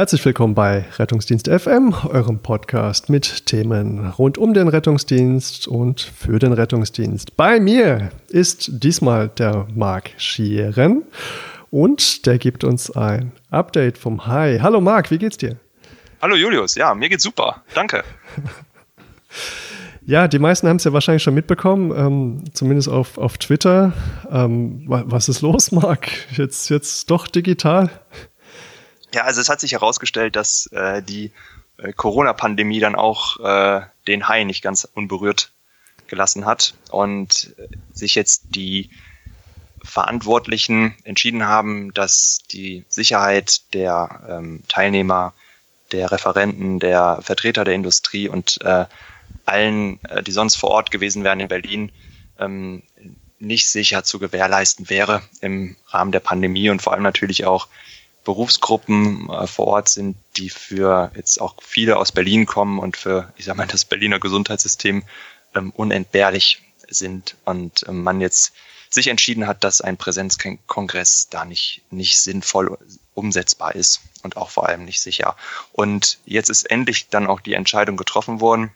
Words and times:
Herzlich 0.00 0.24
willkommen 0.24 0.54
bei 0.54 0.86
Rettungsdienst 0.98 1.46
FM, 1.46 1.94
eurem 2.08 2.38
Podcast 2.38 3.10
mit 3.10 3.44
Themen 3.44 4.08
rund 4.12 4.38
um 4.38 4.54
den 4.54 4.66
Rettungsdienst 4.66 5.68
und 5.68 6.00
für 6.00 6.38
den 6.38 6.54
Rettungsdienst. 6.54 7.36
Bei 7.36 7.60
mir 7.60 8.10
ist 8.28 8.82
diesmal 8.82 9.28
der 9.28 9.66
Marc 9.74 10.12
Schieren 10.16 11.02
und 11.70 12.24
der 12.24 12.38
gibt 12.38 12.64
uns 12.64 12.90
ein 12.90 13.32
Update 13.50 13.98
vom 13.98 14.26
Hi. 14.26 14.60
Hallo 14.62 14.80
Marc, 14.80 15.10
wie 15.10 15.18
geht's 15.18 15.36
dir? 15.36 15.58
Hallo 16.22 16.34
Julius, 16.34 16.76
ja, 16.76 16.94
mir 16.94 17.10
geht's 17.10 17.24
super. 17.24 17.62
Danke. 17.74 18.02
Ja, 20.06 20.26
die 20.26 20.40
meisten 20.40 20.66
haben 20.66 20.78
es 20.78 20.84
ja 20.84 20.92
wahrscheinlich 20.92 21.22
schon 21.22 21.34
mitbekommen, 21.34 21.92
ähm, 21.94 22.44
zumindest 22.52 22.88
auf, 22.88 23.16
auf 23.16 23.38
Twitter. 23.38 23.92
Ähm, 24.28 24.82
was 24.86 25.28
ist 25.28 25.42
los, 25.42 25.70
Marc? 25.70 26.08
Jetzt, 26.36 26.68
jetzt 26.68 27.10
doch 27.10 27.28
digital? 27.28 27.90
Ja, 29.12 29.24
also 29.24 29.40
es 29.40 29.48
hat 29.48 29.60
sich 29.60 29.72
herausgestellt, 29.72 30.36
dass 30.36 30.66
äh, 30.72 31.02
die 31.02 31.32
äh, 31.78 31.92
Corona-Pandemie 31.92 32.80
dann 32.80 32.94
auch 32.94 33.40
äh, 33.40 33.82
den 34.06 34.28
Hai 34.28 34.44
nicht 34.44 34.62
ganz 34.62 34.88
unberührt 34.94 35.52
gelassen 36.06 36.44
hat 36.44 36.74
und 36.90 37.54
sich 37.92 38.16
jetzt 38.16 38.44
die 38.50 38.90
Verantwortlichen 39.82 40.94
entschieden 41.04 41.46
haben, 41.46 41.94
dass 41.94 42.40
die 42.50 42.84
Sicherheit 42.88 43.72
der 43.74 44.20
ähm, 44.28 44.62
Teilnehmer, 44.68 45.32
der 45.92 46.12
Referenten, 46.12 46.78
der 46.78 47.20
Vertreter 47.22 47.64
der 47.64 47.74
Industrie 47.74 48.28
und 48.28 48.60
äh, 48.62 48.86
allen, 49.46 50.02
äh, 50.04 50.22
die 50.22 50.32
sonst 50.32 50.56
vor 50.56 50.70
Ort 50.70 50.90
gewesen 50.90 51.24
wären 51.24 51.40
in 51.40 51.48
Berlin, 51.48 51.92
ähm, 52.38 52.82
nicht 53.38 53.68
sicher 53.68 54.04
zu 54.04 54.18
gewährleisten 54.18 54.90
wäre 54.90 55.22
im 55.40 55.76
Rahmen 55.88 56.12
der 56.12 56.20
Pandemie 56.20 56.68
und 56.70 56.82
vor 56.82 56.92
allem 56.92 57.02
natürlich 57.02 57.46
auch 57.46 57.68
Berufsgruppen 58.24 59.30
äh, 59.30 59.46
vor 59.46 59.66
Ort 59.68 59.88
sind, 59.88 60.16
die 60.36 60.50
für 60.50 61.10
jetzt 61.14 61.40
auch 61.40 61.54
viele 61.62 61.96
aus 61.96 62.12
Berlin 62.12 62.46
kommen 62.46 62.78
und 62.78 62.96
für, 62.96 63.32
ich 63.36 63.44
sag 63.44 63.56
mal, 63.56 63.66
das 63.66 63.84
Berliner 63.84 64.20
Gesundheitssystem 64.20 65.04
ähm, 65.54 65.72
unentbehrlich 65.74 66.62
sind 66.88 67.36
und 67.44 67.84
ähm, 67.88 68.02
man 68.02 68.20
jetzt 68.20 68.52
sich 68.90 69.06
entschieden 69.06 69.46
hat, 69.46 69.62
dass 69.62 69.80
ein 69.80 69.96
Präsenzkongress 69.96 71.28
da 71.30 71.44
nicht, 71.44 71.82
nicht 71.90 72.20
sinnvoll 72.20 72.76
umsetzbar 73.14 73.74
ist 73.74 74.00
und 74.22 74.36
auch 74.36 74.50
vor 74.50 74.68
allem 74.68 74.84
nicht 74.84 75.00
sicher. 75.00 75.36
Und 75.72 76.18
jetzt 76.24 76.50
ist 76.50 76.64
endlich 76.64 77.08
dann 77.08 77.28
auch 77.28 77.40
die 77.40 77.54
Entscheidung 77.54 77.96
getroffen 77.96 78.40
worden, 78.40 78.72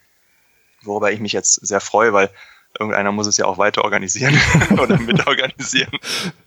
worüber 0.83 1.11
ich 1.11 1.19
mich 1.19 1.33
jetzt 1.33 1.55
sehr 1.67 1.81
freue, 1.81 2.13
weil 2.13 2.31
irgendeiner 2.79 3.13
muss 3.13 3.27
es 3.27 3.37
ja 3.37 3.47
auch 3.47 3.59
weiter 3.59 3.83
organisieren 3.83 4.41
oder 4.79 4.99
mitorganisieren, 4.99 5.99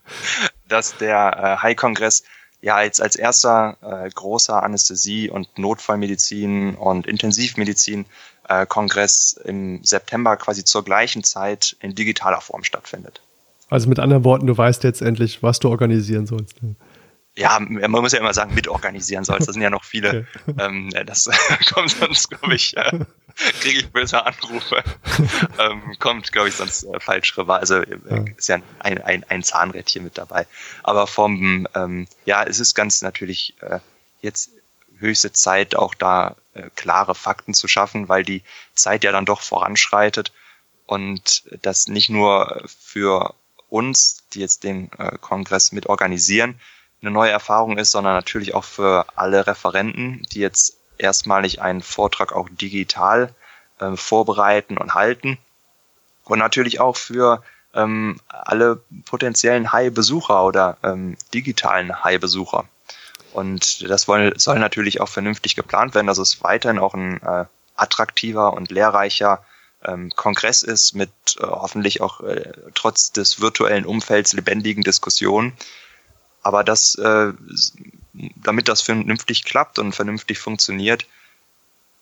dass 0.68 0.96
der 0.98 1.58
äh, 1.60 1.64
High-Kongress 1.64 2.24
ja 2.62 2.82
jetzt 2.82 3.02
als 3.02 3.16
erster 3.16 3.78
äh, 3.82 4.10
großer 4.10 4.62
Anästhesie- 4.64 5.30
und 5.30 5.58
Notfallmedizin 5.58 6.76
und 6.76 7.08
Intensivmedizin-Kongress 7.08 9.40
äh, 9.44 9.50
im 9.50 9.84
September 9.84 10.38
quasi 10.38 10.64
zur 10.64 10.84
gleichen 10.84 11.24
Zeit 11.24 11.76
in 11.80 11.96
digitaler 11.96 12.42
Form 12.42 12.64
stattfindet. 12.64 13.22
Also 13.70 13.90
mit 13.90 14.00
anderen 14.00 14.24
Worten, 14.24 14.48
du 14.48 14.58
weißt 14.58 14.84
jetzt 14.84 15.02
endlich, 15.02 15.44
was 15.44 15.60
du 15.60 15.70
organisieren 15.70 16.26
sollst. 16.26 16.64
Ne? 16.64 16.76
ja, 17.38 17.60
man 17.60 17.92
muss 17.92 18.14
ja 18.14 18.20
immer 18.20 18.34
sagen, 18.34 18.56
mitorganisieren 18.56 19.24
sollst. 19.24 19.48
Das 19.48 19.54
sind 19.54 19.62
ja 19.62 19.70
noch 19.70 19.84
viele. 19.84 20.26
Okay. 20.48 20.56
Ähm, 20.58 20.90
das 21.06 21.30
kommt 21.74 21.92
sonst, 21.92 22.30
glaube 22.30 22.56
ich, 22.56 22.76
äh, 22.76 23.00
kriege 23.62 23.80
ich 23.80 23.92
böse 23.92 24.26
Anrufe. 24.26 24.84
ähm, 25.60 25.96
kommt, 26.00 26.32
glaube 26.32 26.50
ich, 26.50 26.56
sonst 26.56 26.84
äh, 26.84 27.00
falsch 27.00 27.38
rüber. 27.38 27.60
Also 27.60 27.76
äh, 27.76 27.98
ja. 28.10 28.26
ist 28.36 28.50
ja 28.50 28.60
ein, 28.80 29.02
ein, 29.02 29.24
ein 29.30 29.44
Zahnrädchen 29.44 30.04
mit 30.04 30.18
dabei. 30.18 30.48
Aber 30.84 31.08
vom, 31.08 31.68
ähm, 31.76 32.08
ja, 32.26 32.44
es 32.44 32.60
ist 32.60 32.74
ganz 32.74 33.02
natürlich 33.02 33.56
äh, 33.62 33.80
jetzt 34.22 34.52
höchste 34.98 35.32
Zeit, 35.32 35.76
auch 35.76 35.94
da 35.94 36.36
äh, 36.54 36.70
klare 36.76 37.16
Fakten 37.16 37.54
zu 37.54 37.68
schaffen, 37.68 38.10
weil 38.10 38.24
die 38.24 38.44
Zeit 38.74 39.04
ja 39.04 39.12
dann 39.12 39.26
doch 39.26 39.42
voranschreitet 39.42 40.32
und 40.88 41.44
das 41.62 41.88
nicht 41.88 42.10
nur 42.10 42.64
für 42.68 43.36
uns, 43.70 44.24
die 44.34 44.40
jetzt 44.40 44.64
den 44.64 44.92
äh, 44.98 45.18
Kongress 45.20 45.72
mit 45.72 45.88
organisieren, 45.88 46.60
eine 47.02 47.12
neue 47.12 47.30
Erfahrung 47.30 47.78
ist, 47.78 47.92
sondern 47.92 48.16
natürlich 48.16 48.56
auch 48.56 48.64
für 48.64 49.06
alle 49.16 49.46
Referenten, 49.46 50.26
die 50.32 50.40
jetzt 50.40 50.78
erstmalig 50.98 51.62
einen 51.62 51.82
Vortrag 51.82 52.34
auch 52.34 52.50
digital 52.50 53.34
äh, 53.80 53.96
vorbereiten 53.96 54.78
und 54.78 54.94
halten. 54.94 55.38
Und 56.26 56.40
natürlich 56.40 56.80
auch 56.80 56.98
für 56.98 57.44
ähm, 57.74 58.20
alle 58.28 58.82
potenziellen 59.06 59.72
High-Besucher 59.72 60.44
oder 60.44 60.78
ähm, 60.84 61.16
digitalen 61.34 62.04
High-Besucher. 62.04 62.66
Und 63.34 63.88
das 63.90 64.04
soll, 64.04 64.34
soll 64.38 64.60
natürlich 64.60 65.00
auch 65.00 65.10
vernünftig 65.10 65.56
geplant 65.56 65.96
werden, 65.96 66.08
dass 66.08 66.18
es 66.18 66.44
weiterhin 66.44 66.80
auch 66.80 66.94
ein 66.94 67.22
äh, 67.22 67.46
attraktiver 67.76 68.54
und 68.54 68.72
lehrreicher 68.72 69.44
ähm, 69.86 70.12
Kongress 70.16 70.64
ist 70.64 70.96
mit 70.96 71.12
äh, 71.40 71.44
hoffentlich 71.44 72.02
auch 72.02 72.22
äh, 72.22 72.52
trotz 72.74 73.12
des 73.12 73.40
virtuellen 73.40 73.86
Umfelds 73.86 74.34
lebendigen 74.34 74.84
Diskussionen, 74.84 75.54
aber 76.42 76.64
das, 76.64 76.96
äh, 76.96 77.34
damit 78.36 78.68
das 78.68 78.82
vernünftig 78.82 79.44
klappt 79.44 79.80
und 79.80 79.94
vernünftig 79.94 80.40
funktioniert, 80.40 81.06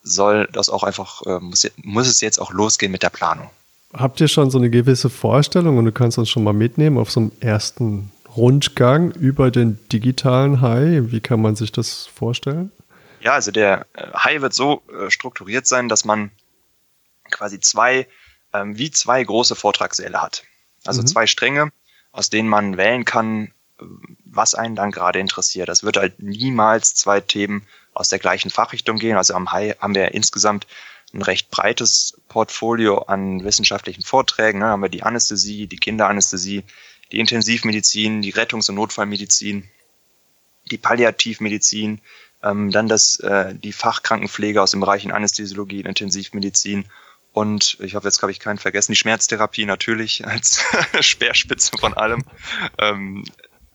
soll 0.04 0.48
das 0.52 0.70
auch 0.70 0.84
einfach, 0.84 1.22
äh, 1.26 1.40
muss, 1.40 1.70
muss 1.78 2.08
es 2.08 2.22
jetzt 2.22 2.40
auch 2.40 2.52
losgehen 2.52 2.92
mit 2.92 3.04
der 3.04 3.10
Planung. 3.10 3.50
Habt 3.94 4.20
ihr 4.22 4.28
schon 4.28 4.52
so 4.52 4.58
eine 4.58 4.70
gewisse 4.70 5.10
Vorstellung 5.10 5.78
und 5.78 5.86
du 5.86 5.92
kannst 5.92 6.18
uns 6.18 6.30
schon 6.30 6.44
mal 6.44 6.54
mitnehmen 6.54 6.98
auf 6.98 7.12
so 7.12 7.22
einem 7.22 7.32
ersten 7.40 8.12
Rundgang 8.36 9.12
über 9.12 9.52
den 9.52 9.80
digitalen 9.90 10.62
Hai? 10.62 11.02
Wie 11.06 11.22
kann 11.22 11.42
man 11.42 11.56
sich 11.56 11.72
das 11.72 12.06
vorstellen? 12.06 12.72
Ja, 13.22 13.34
also 13.34 13.52
der 13.52 13.88
äh, 13.94 14.12
Hai 14.14 14.42
wird 14.42 14.54
so 14.54 14.84
äh, 14.90 15.10
strukturiert 15.10 15.66
sein, 15.66 15.90
dass 15.90 16.06
man 16.06 16.32
quasi 17.32 17.60
zwei, 17.60 18.08
ähm, 18.54 18.78
wie 18.78 18.92
zwei 18.92 19.24
große 19.24 19.56
Vortragssäle 19.56 20.22
hat. 20.22 20.44
Also 20.86 21.02
mhm. 21.02 21.08
zwei 21.08 21.26
Stränge, 21.26 21.72
aus 22.12 22.30
denen 22.30 22.50
man 22.50 22.78
wählen 22.78 23.06
kann, 23.06 23.52
was 24.26 24.56
einen 24.56 24.76
dann 24.76 24.92
gerade 24.92 25.20
interessiert. 25.20 25.70
Das 25.70 25.84
wird 25.84 25.98
halt 25.98 26.22
niemals 26.22 26.96
zwei 26.96 27.20
Themen 27.20 27.68
aus 27.94 28.10
der 28.10 28.20
gleichen 28.20 28.50
Fachrichtung 28.50 28.98
gehen. 28.98 29.18
Also 29.18 29.34
am 29.34 29.52
High 29.52 29.78
haben 29.80 29.96
wir 29.96 30.14
insgesamt 30.14 30.68
ein 31.14 31.22
recht 31.22 31.50
breites 31.50 32.20
Portfolio 32.28 33.00
an 33.00 33.44
wissenschaftlichen 33.44 34.02
Vorträgen. 34.02 34.60
Da 34.60 34.68
ne? 34.68 34.72
haben 34.72 34.82
wir 34.82 34.90
die 34.90 35.04
Anästhesie, 35.04 35.68
die 35.68 35.78
Kinderanästhesie, 35.78 36.64
die 37.12 37.20
Intensivmedizin, 37.20 38.22
die 38.22 38.34
Rettungs- 38.34 38.70
und 38.70 38.76
Notfallmedizin, 38.76 39.70
die 40.72 40.78
Palliativmedizin, 40.78 42.02
ähm, 42.44 42.72
dann 42.72 42.88
das, 42.88 43.20
äh, 43.20 43.56
die 43.56 43.72
Fachkrankenpflege 43.72 44.62
aus 44.62 44.72
dem 44.72 44.82
Bereich 44.82 45.12
Anästhesiologie 45.12 45.80
und 45.80 45.86
Intensivmedizin 45.88 46.86
und 47.36 47.78
ich 47.82 47.96
hoffe, 47.96 48.08
jetzt 48.08 48.22
habe 48.22 48.32
ich 48.32 48.40
keinen 48.40 48.60
vergessen, 48.60 48.94
die 48.94 48.96
Schmerztherapie 48.96 49.66
natürlich 49.66 50.26
als 50.26 50.64
Speerspitze 51.02 51.78
von 51.78 51.94
allem. 51.94 52.24
Ähm, 52.78 53.26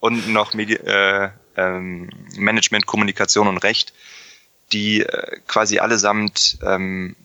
und 0.01 0.29
noch 0.29 0.55
Medi 0.55 0.75
äh, 0.75 1.31
ähm, 1.57 2.11
Management, 2.37 2.87
Kommunikation 2.87 3.49
und 3.49 3.59
Recht, 3.59 3.93
die 4.73 5.03
äh, 5.03 5.41
quasi 5.47 5.79
allesamt 5.79 6.59
ähm, 6.63 7.17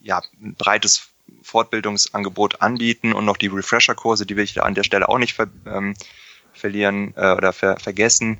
ja, 0.00 0.22
ein 0.40 0.54
breites 0.54 1.08
Fortbildungsangebot 1.42 2.62
anbieten 2.62 3.12
und 3.12 3.24
noch 3.24 3.36
die 3.36 3.48
Refresher-Kurse, 3.48 4.26
die 4.26 4.36
will 4.36 4.44
ich 4.44 4.54
da 4.54 4.62
an 4.62 4.74
der 4.74 4.84
Stelle 4.84 5.08
auch 5.08 5.18
nicht 5.18 5.34
ver 5.34 5.48
ähm, 5.66 5.94
verlieren 6.52 7.12
äh, 7.16 7.32
oder 7.32 7.52
ver 7.52 7.78
vergessen. 7.78 8.38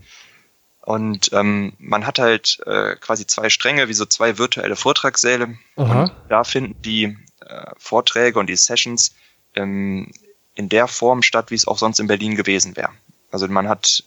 Und 0.81 1.31
ähm, 1.33 1.73
man 1.79 2.07
hat 2.07 2.21
halt 2.21 2.61
äh, 2.65 2.95
quasi 2.97 3.27
zwei 3.27 3.51
Stränge, 3.51 3.89
wie 3.89 3.93
so 3.93 4.07
zwei 4.07 4.39
virtuelle 4.39 4.77
Vortragssäle. 4.77 5.59
Aha. 5.75 6.03
Und 6.03 6.13
da 6.29 6.45
finden 6.45 6.81
die 6.83 7.17
äh, 7.41 7.71
Vorträge 7.77 8.39
und 8.39 8.47
die 8.47 8.57
Sessions 8.57 9.15
ähm, 9.55 10.13
in 10.55 10.69
der 10.69 10.87
Form 10.87 11.23
statt, 11.23 11.51
wie 11.51 11.57
es 11.57 11.67
auch 11.67 11.79
sonst 11.79 11.99
in 11.99 12.07
Berlin 12.07 12.37
gewesen 12.37 12.77
wäre. 12.77 12.91
Also 13.31 13.49
man 13.49 13.69
hat 13.69 14.05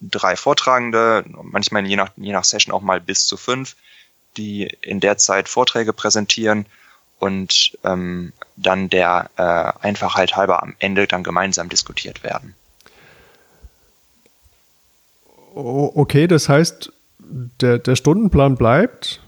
drei 0.00 0.36
Vortragende, 0.36 1.24
manchmal 1.42 1.86
je 1.86 1.96
nach, 1.96 2.10
je 2.16 2.32
nach 2.32 2.44
Session 2.44 2.74
auch 2.74 2.82
mal 2.82 3.00
bis 3.00 3.26
zu 3.26 3.36
fünf, 3.36 3.76
die 4.36 4.64
in 4.82 5.00
der 5.00 5.16
Zeit 5.16 5.48
Vorträge 5.48 5.92
präsentieren 5.92 6.66
und 7.18 7.76
ähm, 7.84 8.32
dann 8.56 8.90
der 8.90 9.30
äh, 9.36 9.84
Einfachheit 9.86 10.36
halber 10.36 10.62
am 10.62 10.74
Ende 10.78 11.06
dann 11.06 11.22
gemeinsam 11.22 11.68
diskutiert 11.68 12.22
werden. 12.22 12.54
Okay, 15.54 16.26
das 16.26 16.50
heißt, 16.50 16.92
der, 17.18 17.78
der 17.78 17.96
Stundenplan 17.96 18.56
bleibt. 18.56 19.22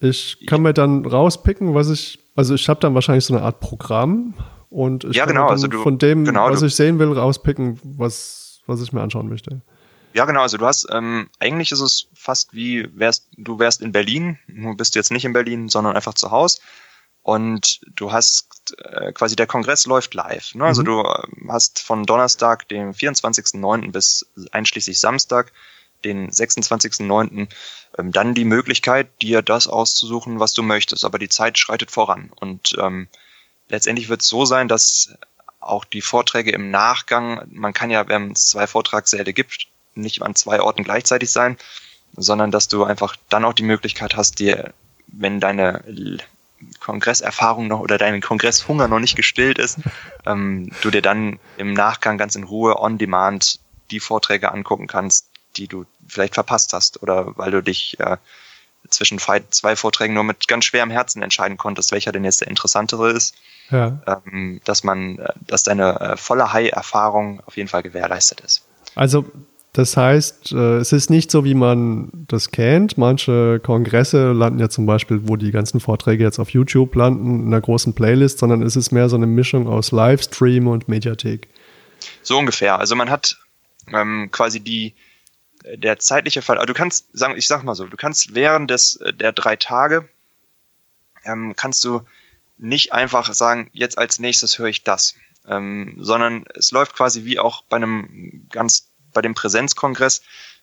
Ich 0.00 0.46
kann 0.46 0.62
mir 0.62 0.72
dann 0.72 1.04
rauspicken, 1.04 1.74
was 1.74 1.90
ich, 1.90 2.18
also 2.34 2.54
ich 2.54 2.68
habe 2.68 2.80
dann 2.80 2.94
wahrscheinlich 2.94 3.26
so 3.26 3.34
eine 3.34 3.42
Art 3.42 3.60
Programm 3.60 4.34
und 4.70 5.04
ich 5.04 5.16
ja, 5.16 5.26
kann 5.26 5.34
genau, 5.34 5.48
also 5.48 5.66
du, 5.68 5.82
von 5.82 5.98
dem, 5.98 6.24
genau, 6.24 6.50
was 6.50 6.62
ich 6.62 6.74
sehen 6.74 6.98
will, 6.98 7.12
rauspicken, 7.12 7.78
was 7.82 8.45
was 8.66 8.80
ich 8.80 8.92
mir 8.92 9.02
anschauen 9.02 9.28
möchte. 9.28 9.60
Ja, 10.12 10.24
genau. 10.24 10.40
Also 10.40 10.56
du 10.56 10.66
hast, 10.66 10.86
ähm, 10.90 11.28
eigentlich 11.40 11.72
ist 11.72 11.80
es 11.80 12.08
fast 12.14 12.54
wie 12.54 12.88
wärst, 12.98 13.28
du 13.36 13.58
wärst 13.58 13.82
in 13.82 13.92
Berlin. 13.92 14.38
Du 14.48 14.74
bist 14.74 14.94
jetzt 14.94 15.10
nicht 15.10 15.26
in 15.26 15.34
Berlin, 15.34 15.68
sondern 15.68 15.94
einfach 15.94 16.14
zu 16.14 16.30
Hause. 16.30 16.60
Und 17.22 17.80
du 17.94 18.12
hast 18.12 18.74
äh, 18.78 19.12
quasi 19.12 19.36
der 19.36 19.46
Kongress 19.46 19.84
läuft 19.84 20.14
live. 20.14 20.54
Ne? 20.54 20.64
Also 20.64 20.82
mhm. 20.82 20.86
du 20.86 21.00
äh, 21.00 21.48
hast 21.48 21.80
von 21.80 22.04
Donnerstag, 22.04 22.68
dem 22.68 22.92
24.09. 22.92 23.90
bis 23.90 24.26
einschließlich 24.52 25.00
Samstag 25.00 25.52
den 26.04 26.30
26.09. 26.30 27.48
Ähm, 27.98 28.12
dann 28.12 28.34
die 28.34 28.44
Möglichkeit, 28.44 29.08
dir 29.20 29.42
das 29.42 29.68
auszusuchen, 29.68 30.40
was 30.40 30.54
du 30.54 30.62
möchtest. 30.62 31.04
Aber 31.04 31.18
die 31.18 31.28
Zeit 31.28 31.58
schreitet 31.58 31.90
voran. 31.90 32.30
Und 32.40 32.76
ähm, 32.80 33.08
letztendlich 33.68 34.08
wird 34.08 34.22
es 34.22 34.28
so 34.28 34.44
sein, 34.44 34.68
dass 34.68 35.14
auch 35.60 35.84
die 35.84 36.00
Vorträge 36.00 36.52
im 36.52 36.70
Nachgang, 36.70 37.42
man 37.50 37.72
kann 37.72 37.90
ja, 37.90 38.08
wenn 38.08 38.32
es 38.32 38.50
zwei 38.50 38.66
Vortragssäle 38.66 39.32
gibt, 39.32 39.66
nicht 39.94 40.22
an 40.22 40.34
zwei 40.34 40.60
Orten 40.60 40.84
gleichzeitig 40.84 41.30
sein, 41.30 41.56
sondern 42.16 42.50
dass 42.50 42.68
du 42.68 42.84
einfach 42.84 43.16
dann 43.28 43.44
auch 43.44 43.52
die 43.52 43.62
Möglichkeit 43.62 44.16
hast, 44.16 44.38
dir, 44.38 44.72
wenn 45.06 45.40
deine 45.40 45.82
Kongresserfahrung 46.80 47.66
noch 47.66 47.80
oder 47.80 47.98
dein 47.98 48.20
Kongresshunger 48.20 48.88
noch 48.88 49.00
nicht 49.00 49.16
gestillt 49.16 49.58
ist, 49.58 49.78
ähm, 50.26 50.70
du 50.82 50.90
dir 50.90 51.02
dann 51.02 51.38
im 51.56 51.72
Nachgang 51.72 52.18
ganz 52.18 52.34
in 52.34 52.44
Ruhe 52.44 52.78
on 52.80 52.98
demand 52.98 53.60
die 53.90 54.00
Vorträge 54.00 54.52
angucken 54.52 54.86
kannst, 54.86 55.28
die 55.56 55.68
du 55.68 55.86
vielleicht 56.06 56.34
verpasst 56.34 56.72
hast 56.72 57.02
oder 57.02 57.36
weil 57.36 57.50
du 57.50 57.62
dich 57.62 57.98
äh, 58.00 58.16
zwischen 58.90 59.18
zwei 59.18 59.76
Vorträgen 59.76 60.14
nur 60.14 60.24
mit 60.24 60.48
ganz 60.48 60.64
schwerem 60.64 60.90
Herzen 60.90 61.22
entscheiden 61.22 61.56
konntest, 61.56 61.92
welcher 61.92 62.12
denn 62.12 62.24
jetzt 62.24 62.40
der 62.40 62.48
interessantere 62.48 63.10
ist. 63.10 63.34
Ja. 63.70 64.00
Ähm, 64.06 64.60
dass 64.64 64.84
man, 64.84 65.18
äh, 65.18 65.32
dass 65.40 65.64
deine 65.64 66.00
äh, 66.00 66.16
volle 66.16 66.52
High-Erfahrung 66.52 67.40
auf 67.46 67.56
jeden 67.56 67.68
Fall 67.68 67.82
gewährleistet 67.82 68.40
ist. 68.40 68.64
Also 68.94 69.24
das 69.76 69.94
heißt, 69.94 70.52
äh, 70.52 70.78
es 70.78 70.92
ist 70.92 71.10
nicht 71.10 71.30
so, 71.30 71.44
wie 71.44 71.54
man 71.54 72.10
das 72.28 72.50
kennt. 72.50 72.96
Manche 72.96 73.60
Kongresse 73.60 74.32
landen 74.32 74.58
ja 74.58 74.70
zum 74.70 74.86
Beispiel, 74.86 75.28
wo 75.28 75.36
die 75.36 75.50
ganzen 75.50 75.80
Vorträge 75.80 76.24
jetzt 76.24 76.38
auf 76.38 76.48
YouTube 76.48 76.94
landen, 76.94 77.42
in 77.42 77.46
einer 77.48 77.60
großen 77.60 77.94
Playlist, 77.94 78.38
sondern 78.38 78.62
es 78.62 78.74
ist 78.74 78.90
mehr 78.90 79.10
so 79.10 79.16
eine 79.16 79.26
Mischung 79.26 79.68
aus 79.68 79.92
Livestream 79.92 80.66
und 80.66 80.88
Mediathek. 80.88 81.48
So 82.22 82.38
ungefähr. 82.38 82.78
Also 82.78 82.96
man 82.96 83.10
hat 83.10 83.36
ähm, 83.92 84.30
quasi 84.32 84.60
die 84.60 84.94
der 85.74 85.98
zeitliche 85.98 86.42
Fall. 86.42 86.58
Also 86.58 86.66
du 86.66 86.74
kannst 86.74 87.06
sagen, 87.12 87.36
ich 87.36 87.46
sag 87.46 87.62
mal 87.64 87.74
so, 87.74 87.86
du 87.86 87.96
kannst 87.96 88.34
während 88.34 88.70
des 88.70 89.00
der 89.14 89.32
drei 89.32 89.56
Tage 89.56 90.08
ähm, 91.24 91.54
kannst 91.56 91.84
du 91.84 92.02
nicht 92.58 92.92
einfach 92.92 93.32
sagen, 93.34 93.68
jetzt 93.72 93.98
als 93.98 94.18
nächstes 94.18 94.58
höre 94.58 94.68
ich 94.68 94.84
das, 94.84 95.14
ähm, 95.46 95.96
sondern 96.00 96.44
es 96.54 96.70
läuft 96.70 96.94
quasi 96.94 97.24
wie 97.24 97.38
auch 97.38 97.62
bei 97.64 97.76
einem 97.76 98.46
ganz 98.50 98.88
bei 99.12 99.22
dem 99.22 99.34
Präsenzkongress 99.34 100.22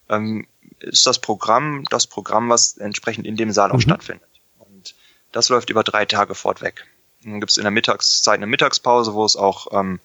ähm, 0.10 0.48
ist 0.80 1.06
das 1.06 1.20
Programm 1.20 1.84
das 1.90 2.08
Programm, 2.08 2.50
was 2.50 2.78
entsprechend 2.78 3.28
in 3.28 3.36
dem 3.36 3.52
Saal 3.52 3.72
auch 3.72 3.76
mhm. 3.76 3.82
stattfindet. 3.82 4.28
Und 4.60 4.96
das 5.32 5.50
läuft 5.50 5.70
über 5.70 5.84
drei 5.84 6.06
Tage 6.06 6.36
fortweg. 6.36 6.86
Dann 7.24 7.40
gibt 7.40 7.52
es 7.52 7.58
in 7.58 7.64
der 7.64 7.72
Mittagszeit 7.72 8.36
eine 8.36 8.48
Mittagspause, 8.48 9.14
wo 9.14 9.26
es 9.26 9.36
auch 9.36 9.68
ähm, 9.72 10.00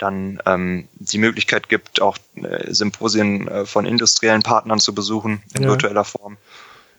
dann 0.00 0.40
ähm, 0.46 0.88
die 0.94 1.18
Möglichkeit 1.18 1.68
gibt, 1.68 2.00
auch 2.00 2.16
äh, 2.34 2.72
Symposien 2.72 3.48
äh, 3.48 3.66
von 3.66 3.84
industriellen 3.84 4.42
Partnern 4.42 4.80
zu 4.80 4.94
besuchen 4.94 5.42
in 5.54 5.62
ja. 5.62 5.68
virtueller 5.68 6.04
Form. 6.04 6.36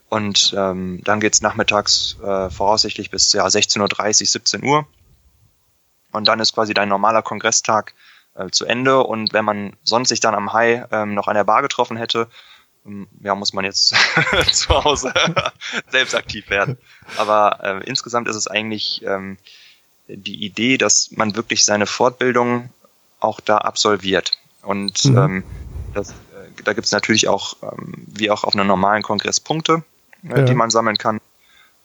Und 0.09 0.53
ähm, 0.57 1.01
dann 1.03 1.19
geht's 1.19 1.41
nachmittags 1.41 2.17
äh, 2.21 2.49
voraussichtlich 2.49 3.09
bis 3.09 3.31
ja, 3.33 3.45
16.30 3.45 4.21
Uhr, 4.21 4.27
17 4.27 4.63
Uhr. 4.63 4.85
Und 6.11 6.27
dann 6.27 6.39
ist 6.39 6.53
quasi 6.53 6.73
dein 6.73 6.89
normaler 6.89 7.21
Kongresstag 7.21 7.93
äh, 8.35 8.49
zu 8.49 8.65
Ende. 8.65 9.03
Und 9.03 9.33
wenn 9.33 9.45
man 9.45 9.73
sonst 9.83 10.09
sich 10.09 10.19
dann 10.19 10.35
am 10.35 10.53
High 10.53 10.85
ähm, 10.91 11.13
noch 11.13 11.27
an 11.27 11.35
der 11.35 11.45
Bar 11.45 11.61
getroffen 11.61 11.97
hätte, 11.97 12.27
ähm, 12.85 13.07
ja, 13.21 13.35
muss 13.35 13.53
man 13.53 13.65
jetzt 13.65 13.95
zu 14.51 14.83
Hause 14.83 15.13
selbst 15.89 16.13
aktiv 16.13 16.49
werden. 16.49 16.77
Aber 17.17 17.59
äh, 17.63 17.87
insgesamt 17.87 18.27
ist 18.27 18.35
es 18.35 18.47
eigentlich 18.47 19.03
ähm, 19.05 19.37
die 20.07 20.43
Idee, 20.43 20.77
dass 20.77 21.11
man 21.11 21.35
wirklich 21.35 21.63
seine 21.63 21.87
Fortbildung 21.87 22.69
auch 23.21 23.39
da 23.39 23.57
absolviert. 23.59 24.31
Und 24.61 25.05
mhm. 25.05 25.17
ähm, 25.17 25.43
das, 25.93 26.11
äh, 26.11 26.63
da 26.63 26.73
gibt 26.73 26.85
es 26.85 26.91
natürlich 26.91 27.27
auch, 27.27 27.55
ähm, 27.63 28.05
wie 28.07 28.29
auch 28.29 28.43
auf 28.43 28.55
einem 28.55 28.67
normalen 28.67 29.03
Kongress, 29.03 29.39
Punkte, 29.39 29.83
äh, 30.23 30.39
ja. 30.39 30.41
die 30.43 30.53
man 30.53 30.69
sammeln 30.69 30.97
kann. 30.97 31.19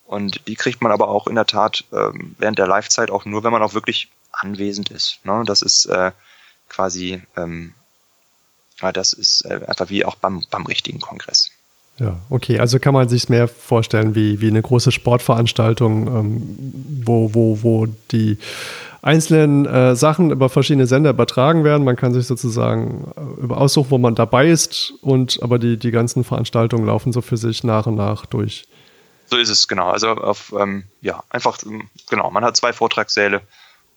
Und 0.07 0.47
die 0.47 0.55
kriegt 0.55 0.83
man 0.83 0.93
aber 0.93 1.09
auch 1.09 1.27
in 1.27 1.35
der 1.35 1.47
Tat 1.47 1.85
ähm, 1.93 2.37
während 2.39 2.59
der 2.59 2.69
Live-Zeit 2.69 3.11
auch 3.11 3.25
nur, 3.25 3.43
wenn 3.45 3.53
man 3.53 3.63
auch 3.63 3.75
wirklich 3.75 4.09
anwesend 4.33 4.91
ist. 4.91 5.19
Ne? 5.25 5.43
Das 5.47 5.63
ist 5.63 5.87
äh, 5.87 6.13
quasi, 6.69 7.23
ähm, 7.37 7.75
ja, 8.81 8.93
das 8.93 9.13
ist 9.13 9.45
äh, 9.47 9.61
einfach 9.67 9.89
wie 9.89 10.05
auch 10.05 10.17
beim, 10.17 10.45
beim 10.51 10.67
richtigen 10.67 11.01
Kongress. 11.01 11.51
Ja, 11.99 12.19
okay, 12.29 12.61
also 12.61 12.79
kann 12.79 12.93
man 12.93 13.09
sich 13.09 13.31
mehr 13.31 13.49
vorstellen 13.49 14.15
wie, 14.15 14.41
wie 14.41 14.49
eine 14.49 14.61
große 14.61 14.93
Sportveranstaltung, 14.93 16.07
ähm, 16.07 17.03
wo, 17.05 17.35
wo, 17.35 17.63
wo 17.63 17.87
die 18.13 18.39
einzelnen 19.07 19.67
äh, 19.67 19.95
Sachen 19.95 20.33
über 20.33 20.49
verschiedene 20.49 20.87
Sender 20.87 21.11
übertragen 21.11 21.63
werden. 21.63 21.85
Man 21.85 21.95
kann 21.95 22.13
sich 22.13 22.27
sozusagen 22.27 23.13
äh, 23.17 23.41
über 23.41 23.59
aussuchen, 23.59 23.91
wo 23.91 23.99
man 23.99 24.17
dabei 24.17 24.49
ist 24.49 24.95
und 25.01 25.39
aber 25.43 25.61
die, 25.61 25.77
die 25.77 25.93
ganzen 25.93 26.25
Veranstaltungen 26.25 26.87
laufen 26.87 27.13
so 27.13 27.21
für 27.21 27.37
sich 27.37 27.63
nach 27.63 27.87
und 27.87 27.95
nach 27.95 28.27
durch. 28.27 28.67
So 29.27 29.37
ist 29.37 29.49
es, 29.49 29.69
genau. 29.69 29.91
Also 29.91 30.09
auf, 30.09 30.53
ähm, 30.59 30.85
ja, 31.01 31.23
einfach, 31.31 31.59
genau, 32.11 32.31
man 32.31 32.45
hat 32.45 32.57
zwei 32.57 32.73
Vortragssäle 32.73 33.43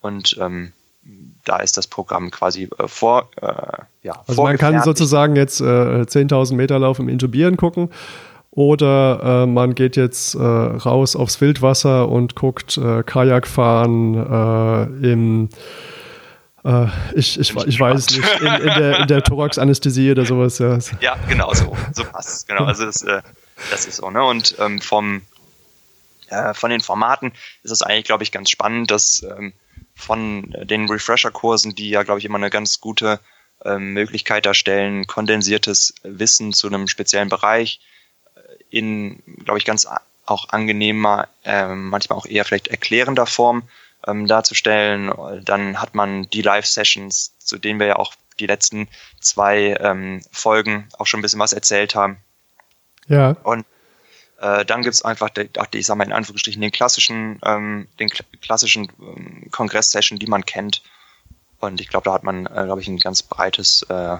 und 0.01 0.37
ähm, 0.39 0.73
da 1.43 1.57
ist 1.57 1.77
das 1.77 1.87
Programm 1.87 2.29
quasi 2.29 2.69
äh, 2.77 2.87
vor. 2.87 3.29
Äh, 3.41 3.81
ja, 4.03 4.13
also 4.27 4.43
man 4.43 4.57
kann 4.57 4.83
sozusagen 4.83 5.35
jetzt 5.35 5.59
äh, 5.59 5.63
10.000 5.63 6.53
Meter 6.53 6.77
Lauf 6.77 6.99
im 6.99 7.09
Intubieren 7.09 7.57
gucken 7.57 7.89
oder 8.51 9.43
äh, 9.43 9.45
man 9.45 9.75
geht 9.75 9.95
jetzt 9.95 10.35
äh, 10.35 10.39
raus 10.39 11.15
aufs 11.15 11.39
Wildwasser 11.39 12.09
und 12.09 12.35
guckt 12.35 12.77
äh, 12.77 13.03
Kajakfahren 13.03 15.03
im 15.03 15.49
ich, 17.15 17.39
ich, 17.39 17.55
ich 17.55 17.79
weiß 17.79 17.97
es 17.97 18.17
nicht, 18.17 18.41
in, 18.41 18.47
in, 18.47 18.73
der, 18.75 18.99
in 18.99 19.07
der 19.07 19.23
Thorax-Anästhesie 19.23 20.11
oder 20.11 20.25
sowas. 20.25 20.59
Ja, 20.59 20.77
ja 20.99 21.15
genau, 21.27 21.53
so, 21.53 21.75
so 21.93 22.03
passt 22.03 22.29
es. 22.29 22.45
Genau, 22.45 22.65
also 22.65 22.85
das, 22.85 23.03
das 23.71 23.85
ist 23.85 23.95
so. 23.95 24.09
Ne? 24.11 24.21
Und 24.21 24.55
ähm, 24.59 24.81
vom, 24.81 25.21
von 26.53 26.69
den 26.69 26.81
Formaten 26.81 27.31
ist 27.63 27.71
es 27.71 27.81
eigentlich, 27.81 28.03
glaube 28.03 28.23
ich, 28.23 28.33
ganz 28.33 28.51
spannend, 28.51 28.91
dass 28.91 29.23
ähm, 29.23 29.53
von 29.95 30.53
den 30.63 30.89
Refresher-Kursen, 30.89 31.75
die 31.75 31.89
ja, 31.89 32.03
glaube 32.03 32.19
ich, 32.19 32.25
immer 32.25 32.37
eine 32.37 32.49
ganz 32.49 32.81
gute 32.81 33.21
ähm, 33.63 33.93
Möglichkeit 33.93 34.45
darstellen, 34.45 35.07
kondensiertes 35.07 35.93
Wissen 36.03 36.51
zu 36.51 36.67
einem 36.67 36.89
speziellen 36.89 37.29
Bereich 37.29 37.79
äh, 37.79 37.98
in, 38.69 39.21
glaube 39.43 39.57
ich, 39.57 39.65
ganz 39.65 39.87
auch 40.25 40.49
angenehmer, 40.49 41.27
äh, 41.43 41.67
manchmal 41.67 42.17
auch 42.17 42.25
eher 42.25 42.45
vielleicht 42.45 42.67
erklärender 42.67 43.25
Form 43.25 43.63
ähm, 44.07 44.27
darzustellen. 44.27 45.11
Dann 45.43 45.81
hat 45.81 45.95
man 45.95 46.29
die 46.29 46.41
Live-Sessions, 46.41 47.33
zu 47.39 47.57
denen 47.57 47.79
wir 47.79 47.87
ja 47.87 47.95
auch 47.95 48.13
die 48.39 48.47
letzten 48.47 48.87
zwei 49.19 49.75
ähm, 49.79 50.21
Folgen 50.31 50.87
auch 50.97 51.07
schon 51.07 51.19
ein 51.19 51.23
bisschen 51.23 51.39
was 51.39 51.53
erzählt 51.53 51.95
haben. 51.95 52.17
Ja. 53.07 53.35
Und 53.43 53.65
äh, 54.39 54.63
dann 54.65 54.83
gibt's 54.83 55.03
einfach, 55.03 55.29
ich 55.73 55.85
sag 55.85 55.97
mal 55.97 56.05
in 56.05 56.13
Anführungsstrichen, 56.13 56.61
den 56.61 56.71
klassischen, 56.71 57.39
ähm, 57.43 57.87
den 57.99 58.09
klassischen 58.41 58.89
ähm, 58.99 59.47
Kongress-Session, 59.51 60.19
die 60.19 60.27
man 60.27 60.45
kennt. 60.45 60.81
Und 61.59 61.81
ich 61.81 61.89
glaube, 61.89 62.05
da 62.05 62.13
hat 62.13 62.23
man, 62.23 62.45
äh, 62.45 62.63
glaube 62.65 62.81
ich, 62.81 62.87
ein 62.87 62.99
ganz 62.99 63.21
breites 63.23 63.83
äh, 63.89 64.17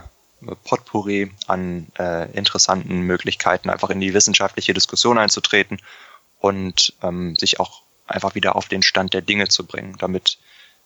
Potpourri 0.64 1.32
an 1.48 1.88
äh, 1.98 2.32
interessanten 2.32 3.02
Möglichkeiten, 3.02 3.70
einfach 3.70 3.90
in 3.90 4.00
die 4.00 4.14
wissenschaftliche 4.14 4.74
Diskussion 4.74 5.18
einzutreten 5.18 5.80
und 6.40 6.94
ähm, 7.02 7.36
sich 7.36 7.60
auch 7.60 7.82
einfach 8.08 8.36
wieder 8.36 8.56
auf 8.56 8.68
den 8.68 8.82
Stand 8.82 9.14
der 9.14 9.22
Dinge 9.22 9.48
zu 9.48 9.66
bringen, 9.66 9.96
damit 10.00 10.38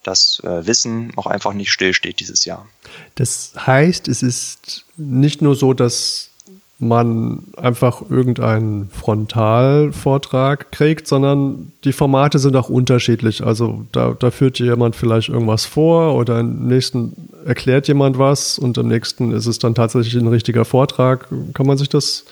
das 0.04 0.42
äh, 0.44 0.66
Wissen 0.68 1.14
auch 1.16 1.28
einfach 1.28 1.54
nicht 1.54 1.72
stillsteht 1.72 2.20
dieses 2.20 2.46
Jahr. 2.46 2.68
Das 3.16 3.54
heißt, 3.56 4.08
es 4.08 4.22
ist 4.22 4.86
nicht 4.98 5.42
nur 5.42 5.56
so, 5.56 5.74
dass 5.74 6.33
man 6.88 7.46
einfach 7.58 8.02
irgendeinen 8.10 8.90
Frontalvortrag 8.90 10.72
kriegt, 10.72 11.08
sondern 11.08 11.72
die 11.84 11.94
Formate 11.94 12.40
sind 12.40 12.56
auch 12.56 12.70
unterschiedlich. 12.70 13.44
Also 13.44 13.86
da, 13.92 14.16
da 14.18 14.32
führt 14.32 14.60
jemand 14.60 14.96
vielleicht 14.96 15.30
irgendwas 15.30 15.66
vor 15.66 16.16
oder 16.16 16.40
im 16.40 16.68
nächsten 16.68 17.30
erklärt 17.46 17.88
jemand 17.88 18.18
was 18.20 18.58
und 18.60 18.78
im 18.78 18.88
nächsten 18.88 19.32
ist 19.32 19.46
es 19.46 19.60
dann 19.60 19.76
tatsächlich 19.76 20.16
ein 20.16 20.28
richtiger 20.28 20.66
Vortrag. 20.66 21.28
Kann 21.54 21.68
man 21.68 21.78
sich 21.78 21.90
das 21.90 22.26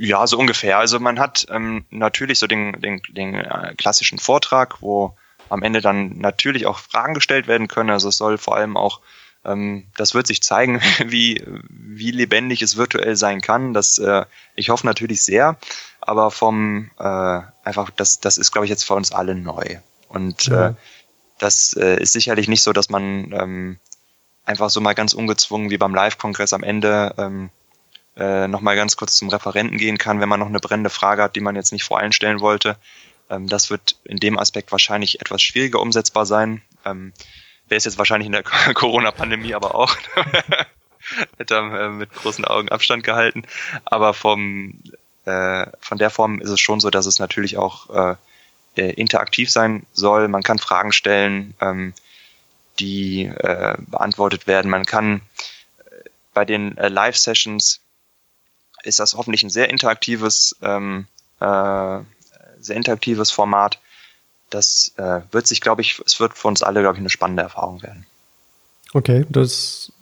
ja, 0.00 0.24
so 0.28 0.38
ungefähr. 0.38 0.78
Also 0.78 1.00
man 1.00 1.18
hat 1.18 1.46
ähm, 1.50 1.84
natürlich 1.90 2.38
so 2.38 2.46
den, 2.46 2.80
den, 2.80 3.02
den 3.08 3.34
äh, 3.34 3.74
klassischen 3.76 4.20
Vortrag, 4.20 4.80
wo 4.80 5.16
am 5.48 5.62
Ende 5.62 5.80
dann 5.80 6.18
natürlich 6.18 6.66
auch 6.66 6.78
Fragen 6.78 7.14
gestellt 7.14 7.48
werden 7.48 7.66
können. 7.66 7.90
Also 7.90 8.08
es 8.08 8.16
soll 8.16 8.38
vor 8.38 8.56
allem 8.56 8.76
auch 8.76 9.00
das 9.96 10.14
wird 10.14 10.26
sich 10.26 10.42
zeigen, 10.42 10.80
wie, 11.06 11.42
wie 11.68 12.10
lebendig 12.10 12.62
es 12.62 12.76
virtuell 12.76 13.16
sein 13.16 13.40
kann. 13.40 13.74
Das, 13.74 13.98
äh, 13.98 14.24
ich 14.54 14.70
hoffe 14.70 14.86
natürlich 14.86 15.22
sehr, 15.22 15.56
aber 16.00 16.30
vom 16.30 16.90
äh, 16.98 17.40
einfach, 17.64 17.90
das, 17.90 18.20
das 18.20 18.38
ist, 18.38 18.52
glaube 18.52 18.66
ich, 18.66 18.70
jetzt 18.70 18.84
für 18.84 18.94
uns 18.94 19.12
alle 19.12 19.34
neu. 19.34 19.78
Und 20.08 20.46
ja. 20.46 20.68
äh, 20.68 20.74
das 21.38 21.74
äh, 21.74 22.00
ist 22.00 22.12
sicherlich 22.12 22.48
nicht 22.48 22.62
so, 22.62 22.72
dass 22.72 22.88
man 22.88 23.32
ähm, 23.32 23.78
einfach 24.44 24.70
so 24.70 24.80
mal 24.80 24.94
ganz 24.94 25.12
ungezwungen 25.12 25.70
wie 25.70 25.78
beim 25.78 25.94
Live-Kongress 25.94 26.52
am 26.52 26.62
Ende 26.62 27.14
ähm, 27.18 27.50
äh, 28.16 28.48
nochmal 28.48 28.74
ganz 28.74 28.96
kurz 28.96 29.16
zum 29.16 29.28
Referenten 29.28 29.78
gehen 29.78 29.98
kann, 29.98 30.20
wenn 30.20 30.28
man 30.28 30.40
noch 30.40 30.48
eine 30.48 30.60
brennende 30.60 30.90
Frage 30.90 31.22
hat, 31.22 31.36
die 31.36 31.40
man 31.40 31.54
jetzt 31.54 31.72
nicht 31.72 31.84
vor 31.84 31.98
allen 31.98 32.12
stellen 32.12 32.40
wollte. 32.40 32.76
Ähm, 33.30 33.48
das 33.48 33.70
wird 33.70 33.96
in 34.04 34.18
dem 34.18 34.38
Aspekt 34.38 34.72
wahrscheinlich 34.72 35.20
etwas 35.20 35.42
schwieriger 35.42 35.80
umsetzbar 35.80 36.26
sein. 36.26 36.62
Ähm, 36.84 37.12
Wäre 37.68 37.76
es 37.76 37.84
jetzt 37.84 37.98
wahrscheinlich 37.98 38.26
in 38.26 38.32
der 38.32 38.42
Corona-Pandemie 38.74 39.54
aber 39.54 39.74
auch. 39.74 39.94
hätte 41.36 41.56
äh, 41.56 41.88
mit 41.88 42.12
großen 42.12 42.44
Augen 42.44 42.68
Abstand 42.68 43.04
gehalten. 43.04 43.44
Aber 43.84 44.14
vom, 44.14 44.80
äh, 45.24 45.66
von 45.80 45.98
der 45.98 46.10
Form 46.10 46.40
ist 46.40 46.50
es 46.50 46.60
schon 46.60 46.80
so, 46.80 46.90
dass 46.90 47.06
es 47.06 47.18
natürlich 47.18 47.56
auch 47.56 47.90
äh, 47.90 48.16
äh 48.76 48.92
interaktiv 48.92 49.50
sein 49.50 49.86
soll. 49.92 50.28
Man 50.28 50.42
kann 50.42 50.58
Fragen 50.58 50.92
stellen, 50.92 51.54
ähm, 51.60 51.94
die 52.78 53.24
äh, 53.24 53.76
beantwortet 53.78 54.46
werden. 54.46 54.70
Man 54.70 54.86
kann 54.86 55.22
äh, 55.78 56.08
bei 56.34 56.44
den 56.44 56.74
Live-Sessions 56.74 57.80
ist 58.84 59.00
das 59.00 59.14
hoffentlich 59.14 59.42
ein 59.42 59.50
sehr 59.50 59.70
interaktives, 59.70 60.56
ähm, 60.62 61.06
äh, 61.40 61.98
sehr 62.60 62.76
interaktives 62.76 63.30
Format. 63.30 63.78
Das 64.50 64.92
äh, 64.96 65.20
wird 65.30 65.46
sich, 65.46 65.60
glaube 65.60 65.82
ich, 65.82 66.00
es 66.04 66.20
wird 66.20 66.34
für 66.34 66.48
uns 66.48 66.62
alle, 66.62 66.80
glaube 66.80 66.96
ich, 66.96 67.00
eine 67.00 67.10
spannende 67.10 67.42
Erfahrung 67.42 67.82
werden. 67.82 68.06
Okay, 68.94 69.26
das 69.28 69.92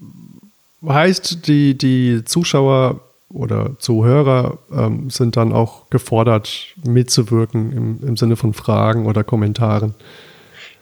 heißt, 0.86 1.46
die, 1.48 1.76
die 1.76 2.24
Zuschauer 2.24 3.00
oder 3.28 3.76
Zuhörer 3.80 4.58
ähm, 4.72 5.10
sind 5.10 5.36
dann 5.36 5.52
auch 5.52 5.90
gefordert, 5.90 6.74
mitzuwirken 6.84 7.72
im, 7.72 8.08
im 8.08 8.16
Sinne 8.16 8.36
von 8.36 8.54
Fragen 8.54 9.06
oder 9.06 9.24
Kommentaren. 9.24 9.94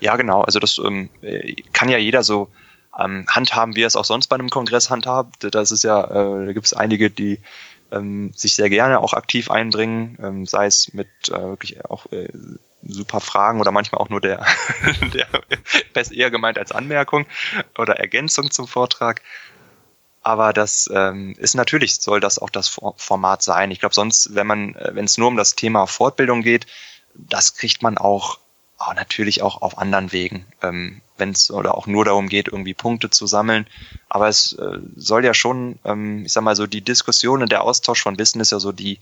Ja, 0.01 0.17
genau. 0.17 0.43
Also 0.43 0.59
das 0.59 0.79
ähm, 0.85 1.09
kann 1.73 1.89
ja 1.89 1.97
jeder 1.97 2.23
so 2.23 2.49
ähm, 2.99 3.25
handhaben, 3.29 3.75
wie 3.77 3.83
er 3.83 3.87
es 3.87 3.97
auch 3.97 4.05
sonst 4.05 4.27
bei 4.27 4.35
einem 4.35 4.51
Kongress 4.51 4.91
handhabt. 4.91 5.55
Das 5.55 5.71
ist 5.71 5.85
ja, 5.85 6.05
äh, 6.05 6.47
da 6.47 6.53
gibt 6.53 6.67
es 6.67 6.75
einige, 6.75 7.11
die 7.11 7.41
ähm, 7.91 8.33
sich 8.35 8.55
sehr 8.55 8.69
gerne 8.69 9.01
auch 9.01 9.15
aktiv 9.15 9.51
einbringen, 9.51 10.19
ähm, 10.23 10.47
sei 10.47 10.67
es 10.67 10.93
mit 10.93 11.09
äh, 11.29 11.41
wirklich 11.41 11.85
auch 11.87 12.07
äh, 12.13 12.29
super 12.87 13.21
Fragen 13.21 13.61
oder 13.61 13.71
manchmal 13.71 14.01
auch 14.01 14.09
nur 14.09 14.21
der, 14.21 14.45
der 15.15 15.27
best 15.93 16.13
eher 16.13 16.31
gemeint 16.31 16.59
als 16.59 16.73
Anmerkung 16.73 17.27
oder 17.79 17.99
Ergänzung 17.99 18.51
zum 18.51 18.67
Vortrag. 18.67 19.23
Aber 20.23 20.53
das 20.53 20.89
ähm, 20.93 21.35
ist 21.39 21.55
natürlich, 21.55 22.01
soll 22.01 22.21
das 22.21 22.39
auch 22.39 22.51
das 22.51 22.81
Format 22.97 23.43
sein. 23.43 23.71
Ich 23.71 23.81
glaube, 23.81 23.95
sonst, 23.95 24.35
wenn 24.35 24.47
man, 24.47 24.75
äh, 24.75 24.95
wenn 24.95 25.05
es 25.05 25.19
nur 25.19 25.29
um 25.29 25.37
das 25.37 25.55
Thema 25.55 25.87
Fortbildung 25.87 26.43
geht, 26.43 26.67
das 27.15 27.55
kriegt 27.55 27.83
man 27.83 27.99
auch 27.99 28.39
aber 28.85 28.95
natürlich 28.95 29.43
auch 29.43 29.63
auf 29.63 29.79
anderen 29.79 30.13
Wegen, 30.13 30.47
ähm, 30.63 31.01
wenn 31.17 31.31
es 31.31 31.51
oder 31.51 31.77
auch 31.77 31.87
nur 31.87 32.05
darum 32.05 32.29
geht, 32.29 32.49
irgendwie 32.49 32.75
Punkte 32.75 33.09
zu 33.09 33.27
sammeln. 33.27 33.67
Aber 34.09 34.29
es 34.29 34.53
äh, 34.55 34.79
soll 34.97 35.25
ja 35.25 35.33
schon, 35.33 35.79
ähm, 35.85 36.25
ich 36.25 36.33
sag 36.33 36.43
mal 36.43 36.57
so, 36.57 36.67
die 36.67 36.83
Diskussion 36.83 37.43
und 37.43 37.53
der 37.53 37.63
Austausch 37.63 38.03
von 38.03 38.19
Wissen 38.19 38.41
ist 38.41 38.53
ja 38.53 38.59
so 38.59 38.73
die 38.73 38.99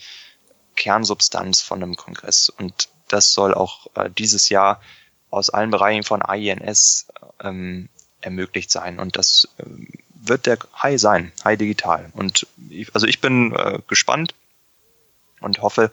Kernsubstanz 0.77 1.63
von 1.63 1.83
einem 1.83 1.97
Kongress. 1.97 2.49
Und 2.49 2.89
das 3.13 3.33
soll 3.33 3.55
auch 3.55 3.87
äh, 3.95 4.11
dieses 4.11 4.49
Jahr 4.49 4.81
aus 5.31 5.51
allen 5.51 5.71
Bereichen 5.71 6.03
von 6.03 6.23
INS 6.23 7.09
ähm, 7.41 7.89
ermöglicht 8.21 8.71
sein. 8.71 8.99
Und 8.99 9.17
das 9.17 9.49
äh, 9.59 9.65
wird 10.15 10.47
der 10.47 10.59
High 10.83 11.01
sein, 11.01 11.33
High 11.45 11.59
Digital. 11.59 12.11
Und 12.15 12.47
ich, 12.71 12.95
also 12.95 13.07
ich 13.07 13.21
bin 13.21 13.55
äh, 13.55 13.81
gespannt 13.87 14.35
und 15.41 15.61
hoffe, 15.61 15.91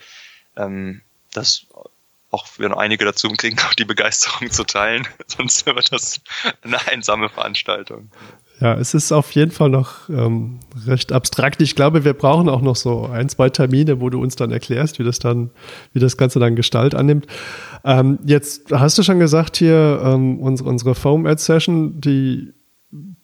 ähm, 0.55 1.01
dass 1.33 1.65
auch 2.31 2.47
wir 2.57 2.69
noch 2.69 2.77
einige 2.77 3.05
dazu 3.05 3.29
kriegen, 3.29 3.59
auch 3.67 3.73
die 3.73 3.85
Begeisterung 3.85 4.51
zu 4.51 4.63
teilen. 4.63 5.07
Sonst 5.27 5.65
wird 5.65 5.91
das 5.91 6.21
eine 6.61 6.85
einsame 6.87 7.29
Veranstaltung. 7.29 8.11
Ja, 8.59 8.73
es 8.73 8.93
ist 8.93 9.11
auf 9.13 9.31
jeden 9.31 9.51
Fall 9.51 9.69
noch 9.69 10.09
ähm, 10.09 10.59
recht 10.85 11.13
abstrakt. 11.13 11.61
Ich 11.61 11.75
glaube, 11.75 12.03
wir 12.03 12.13
brauchen 12.13 12.49
auch 12.49 12.61
noch 12.61 12.75
so 12.75 13.05
ein, 13.05 13.29
zwei 13.29 13.49
Termine, 13.49 14.01
wo 14.01 14.09
du 14.09 14.21
uns 14.21 14.35
dann 14.35 14.51
erklärst, 14.51 14.99
wie 14.99 15.03
das 15.03 15.19
dann, 15.19 15.51
wie 15.93 15.99
das 15.99 16.17
Ganze 16.17 16.39
dann 16.39 16.57
Gestalt 16.57 16.93
annimmt. 16.93 17.25
Ähm, 17.85 18.19
jetzt 18.25 18.71
hast 18.71 18.97
du 18.97 19.03
schon 19.03 19.19
gesagt 19.19 19.55
hier, 19.55 20.01
ähm, 20.03 20.39
unsere, 20.39 20.69
unsere 20.69 20.93
Foam-Ad-Session, 20.93 22.01
die 22.01 22.53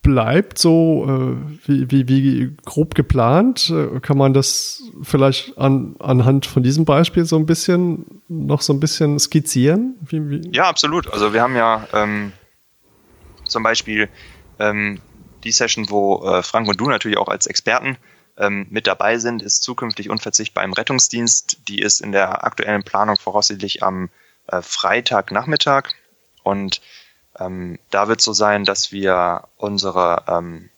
bleibt 0.02 0.60
so 0.60 1.06
äh, 1.08 1.68
wie, 1.68 1.92
wie, 1.92 2.08
wie 2.08 2.56
grob 2.64 2.96
geplant? 2.96 3.72
Äh, 3.72 4.00
kann 4.00 4.18
man 4.18 4.34
das 4.34 4.84
vielleicht 5.02 5.58
an, 5.58 5.96
anhand 6.00 6.46
von 6.46 6.64
diesem 6.64 6.86
Beispiel 6.86 7.26
so 7.26 7.36
ein 7.36 7.46
bisschen 7.46 8.22
noch 8.30 8.62
so 8.62 8.72
ein 8.72 8.80
bisschen 8.80 9.20
skizzieren? 9.20 9.96
Wie, 10.08 10.30
wie? 10.30 10.42
Ja, 10.54 10.70
absolut. 10.70 11.12
Also 11.12 11.34
wir 11.34 11.42
haben 11.42 11.56
ja 11.56 11.88
ähm, 11.94 12.32
zum 13.46 13.64
Beispiel 13.64 14.08
ähm, 14.60 15.00
die 15.46 15.52
Session, 15.52 15.90
wo 15.90 16.26
äh, 16.26 16.44
Frank 16.44 16.68
und 16.68 16.80
du 16.80 16.90
natürlich 16.90 17.18
auch 17.18 17.30
als 17.30 17.46
Experten 17.46 17.98
ähm, 18.38 18.68
mit 18.70 18.88
dabei 18.88 19.18
sind, 19.18 19.42
ist 19.42 19.64
zukünftig 19.64 20.10
unverzichtbar 20.10 20.64
im 20.64 20.74
Rettungsdienst. 20.74 21.60
Die 21.68 21.80
ist 21.80 22.02
in 22.02 22.12
der 22.12 22.44
aktuellen 22.44 22.84
Planung 22.84 23.16
voraussichtlich 23.18 23.84
am 23.84 24.10
äh, 24.48 24.62
Freitagnachmittag 24.62 25.90
und 26.44 26.82
ähm, 27.40 27.80
da 27.90 28.08
wird 28.08 28.22
so 28.22 28.34
sein, 28.34 28.64
dass 28.64 28.92
wir 28.92 29.48
unsere 29.58 30.24
ähm, 30.28 30.70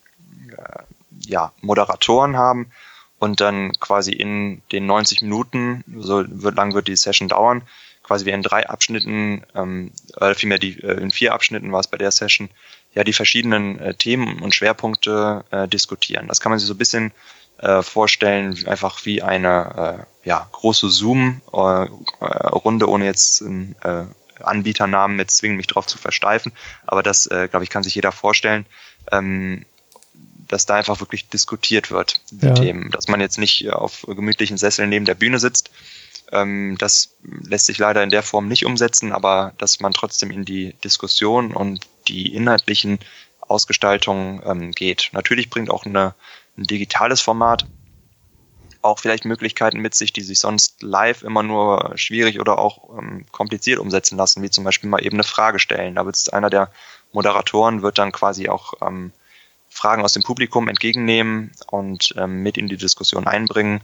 äh, 0.56 0.82
ja, 1.26 1.52
Moderatoren 1.60 2.36
haben 2.36 2.70
und 3.18 3.40
dann 3.40 3.72
quasi 3.80 4.12
in 4.12 4.62
den 4.72 4.86
90 4.86 5.22
Minuten, 5.22 5.84
so 5.96 6.24
wird, 6.26 6.56
lang 6.56 6.74
wird 6.74 6.88
die 6.88 6.96
Session 6.96 7.28
dauern, 7.28 7.62
quasi 8.02 8.24
wir 8.24 8.34
in 8.34 8.42
drei 8.42 8.68
Abschnitten, 8.68 9.44
ähm, 9.54 9.92
vielmehr 10.34 10.58
die, 10.58 10.80
äh, 10.80 11.00
in 11.00 11.10
vier 11.10 11.34
Abschnitten 11.34 11.72
war 11.72 11.80
es 11.80 11.88
bei 11.88 11.98
der 11.98 12.10
Session, 12.10 12.48
ja 12.94 13.04
die 13.04 13.12
verschiedenen 13.12 13.78
äh, 13.78 13.94
Themen 13.94 14.40
und 14.40 14.54
Schwerpunkte 14.54 15.44
äh, 15.50 15.68
diskutieren. 15.68 16.28
Das 16.28 16.40
kann 16.40 16.50
man 16.50 16.58
sich 16.58 16.68
so 16.68 16.74
ein 16.74 16.78
bisschen 16.78 17.12
äh, 17.58 17.82
vorstellen, 17.82 18.66
einfach 18.66 19.04
wie 19.04 19.22
eine 19.22 20.06
äh, 20.24 20.28
ja, 20.28 20.48
große 20.52 20.90
Zoom-Runde, 20.90 22.84
äh, 22.84 22.88
ohne 22.88 23.04
jetzt 23.04 23.42
äh, 23.42 24.04
Anbieternamen 24.40 25.18
jetzt 25.18 25.38
zwingen, 25.38 25.56
mich 25.56 25.66
drauf 25.66 25.86
zu 25.86 25.98
versteifen. 25.98 26.52
Aber 26.86 27.02
das, 27.02 27.26
äh, 27.26 27.48
glaube 27.48 27.64
ich, 27.64 27.70
kann 27.70 27.82
sich 27.82 27.94
jeder 27.94 28.12
vorstellen, 28.12 28.66
ähm, 29.10 29.64
dass 30.46 30.66
da 30.66 30.76
einfach 30.76 31.00
wirklich 31.00 31.28
diskutiert 31.28 31.90
wird, 31.90 32.20
die 32.30 32.46
ja. 32.46 32.54
Themen. 32.54 32.90
Dass 32.90 33.08
man 33.08 33.20
jetzt 33.20 33.38
nicht 33.38 33.70
auf 33.70 34.06
gemütlichen 34.06 34.56
Sesseln 34.56 34.88
neben 34.88 35.04
der 35.04 35.14
Bühne 35.14 35.38
sitzt. 35.38 35.70
Ähm, 36.32 36.76
das 36.78 37.14
lässt 37.22 37.66
sich 37.66 37.78
leider 37.78 38.02
in 38.02 38.10
der 38.10 38.22
Form 38.22 38.48
nicht 38.48 38.64
umsetzen, 38.64 39.12
aber 39.12 39.52
dass 39.58 39.80
man 39.80 39.92
trotzdem 39.92 40.30
in 40.30 40.44
die 40.44 40.74
Diskussion 40.84 41.52
und 41.52 41.86
die 42.08 42.34
inhaltlichen 42.34 42.98
Ausgestaltungen 43.40 44.42
ähm, 44.44 44.72
geht. 44.72 45.10
Natürlich 45.12 45.50
bringt 45.50 45.70
auch 45.70 45.86
eine, 45.86 46.14
ein 46.56 46.64
digitales 46.64 47.20
Format 47.20 47.66
auch 48.82 48.98
vielleicht 48.98 49.24
Möglichkeiten 49.24 49.80
mit 49.80 49.94
sich, 49.94 50.12
die 50.12 50.22
sich 50.22 50.38
sonst 50.38 50.82
live 50.82 51.22
immer 51.22 51.42
nur 51.42 51.92
schwierig 51.96 52.40
oder 52.40 52.58
auch 52.58 52.98
ähm, 52.98 53.26
kompliziert 53.32 53.78
umsetzen 53.78 54.16
lassen, 54.16 54.42
wie 54.42 54.50
zum 54.50 54.64
Beispiel 54.64 54.88
mal 54.88 55.04
eben 55.04 55.16
eine 55.16 55.24
Frage 55.24 55.58
stellen. 55.58 55.96
Da 55.96 56.06
wird 56.06 56.32
einer 56.32 56.50
der 56.50 56.70
Moderatoren 57.12 57.82
wird 57.82 57.98
dann 57.98 58.12
quasi 58.12 58.48
auch 58.48 58.74
ähm, 58.80 59.12
Fragen 59.68 60.04
aus 60.04 60.12
dem 60.12 60.22
Publikum 60.22 60.68
entgegennehmen 60.68 61.52
und 61.70 62.14
ähm, 62.16 62.42
mit 62.42 62.56
in 62.56 62.68
die 62.68 62.76
Diskussion 62.76 63.26
einbringen. 63.26 63.82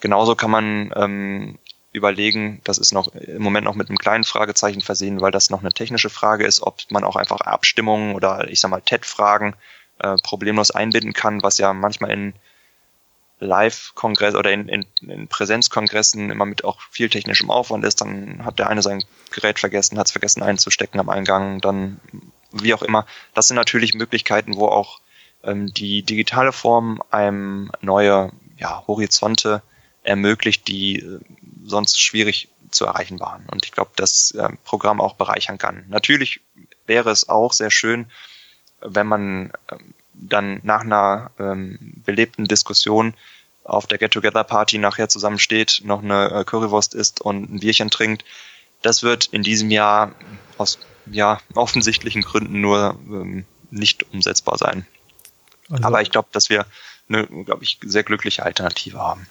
Genauso 0.00 0.34
kann 0.34 0.50
man 0.50 0.92
ähm, 0.96 1.58
überlegen, 1.92 2.60
das 2.64 2.78
ist 2.78 2.92
noch 2.92 3.08
im 3.14 3.42
Moment 3.42 3.64
noch 3.64 3.74
mit 3.74 3.88
einem 3.88 3.98
kleinen 3.98 4.24
Fragezeichen 4.24 4.80
versehen, 4.80 5.20
weil 5.20 5.32
das 5.32 5.50
noch 5.50 5.60
eine 5.60 5.72
technische 5.72 6.10
Frage 6.10 6.44
ist, 6.44 6.62
ob 6.62 6.78
man 6.90 7.04
auch 7.04 7.16
einfach 7.16 7.40
Abstimmungen 7.40 8.14
oder 8.14 8.48
ich 8.48 8.60
sag 8.60 8.70
mal 8.70 8.80
TED-Fragen 8.80 9.54
äh, 9.98 10.16
problemlos 10.22 10.70
einbinden 10.70 11.12
kann, 11.12 11.42
was 11.42 11.58
ja 11.58 11.72
manchmal 11.72 12.12
in 12.12 12.34
Live-Kongress 13.40 14.34
oder 14.34 14.52
in, 14.52 14.68
in, 14.68 14.86
in 15.00 15.26
Präsenzkongressen 15.26 16.30
immer 16.30 16.44
mit 16.44 16.62
auch 16.64 16.80
viel 16.90 17.08
technischem 17.08 17.50
Aufwand 17.50 17.84
ist, 17.84 18.00
dann 18.00 18.44
hat 18.44 18.58
der 18.58 18.68
eine 18.68 18.82
sein 18.82 19.02
Gerät 19.30 19.58
vergessen, 19.58 19.98
hat 19.98 20.06
es 20.06 20.12
vergessen 20.12 20.42
einzustecken 20.42 21.00
am 21.00 21.08
Eingang, 21.08 21.60
dann 21.60 22.00
wie 22.52 22.74
auch 22.74 22.82
immer. 22.82 23.06
Das 23.34 23.48
sind 23.48 23.56
natürlich 23.56 23.94
Möglichkeiten, 23.94 24.56
wo 24.56 24.66
auch 24.66 25.00
ähm, 25.42 25.72
die 25.72 26.02
digitale 26.02 26.52
Form 26.52 27.02
einem 27.10 27.70
neue 27.80 28.30
ja, 28.58 28.84
Horizonte 28.86 29.62
ermöglicht, 30.02 30.68
die 30.68 31.00
äh, 31.00 31.20
sonst 31.64 32.00
schwierig 32.00 32.48
zu 32.70 32.86
erreichen 32.86 33.20
waren. 33.20 33.46
Und 33.50 33.64
ich 33.64 33.72
glaube, 33.72 33.90
das 33.96 34.32
äh, 34.32 34.48
Programm 34.64 35.00
auch 35.00 35.14
bereichern 35.14 35.58
kann. 35.58 35.84
Natürlich 35.88 36.40
wäre 36.86 37.10
es 37.10 37.28
auch 37.28 37.52
sehr 37.52 37.70
schön, 37.70 38.06
wenn 38.80 39.06
man 39.06 39.52
ähm, 39.70 39.94
dann 40.14 40.60
nach 40.62 40.80
einer 40.80 41.30
ähm, 41.38 41.78
belebten 42.04 42.46
Diskussion 42.46 43.14
auf 43.64 43.86
der 43.86 43.98
Get-Together-Party 43.98 44.78
nachher 44.78 45.08
zusammensteht, 45.08 45.82
noch 45.84 46.02
eine 46.02 46.30
äh, 46.30 46.44
Currywurst 46.44 46.94
isst 46.94 47.20
und 47.20 47.50
ein 47.50 47.60
Bierchen 47.60 47.90
trinkt. 47.90 48.24
Das 48.82 49.02
wird 49.02 49.26
in 49.26 49.42
diesem 49.42 49.70
Jahr 49.70 50.12
aus 50.56 50.78
ja, 51.06 51.40
offensichtlichen 51.54 52.22
Gründen 52.22 52.60
nur 52.60 52.98
ähm, 53.06 53.44
nicht 53.70 54.12
umsetzbar 54.12 54.58
sein. 54.58 54.86
Also, 55.70 55.84
Aber 55.84 56.02
ich 56.02 56.10
glaube, 56.10 56.28
dass 56.32 56.50
wir 56.50 56.66
eine, 57.08 57.26
glaube 57.26 57.62
ich, 57.62 57.78
sehr 57.82 58.02
glückliche 58.02 58.44
Alternative 58.44 58.98
haben. 58.98 59.26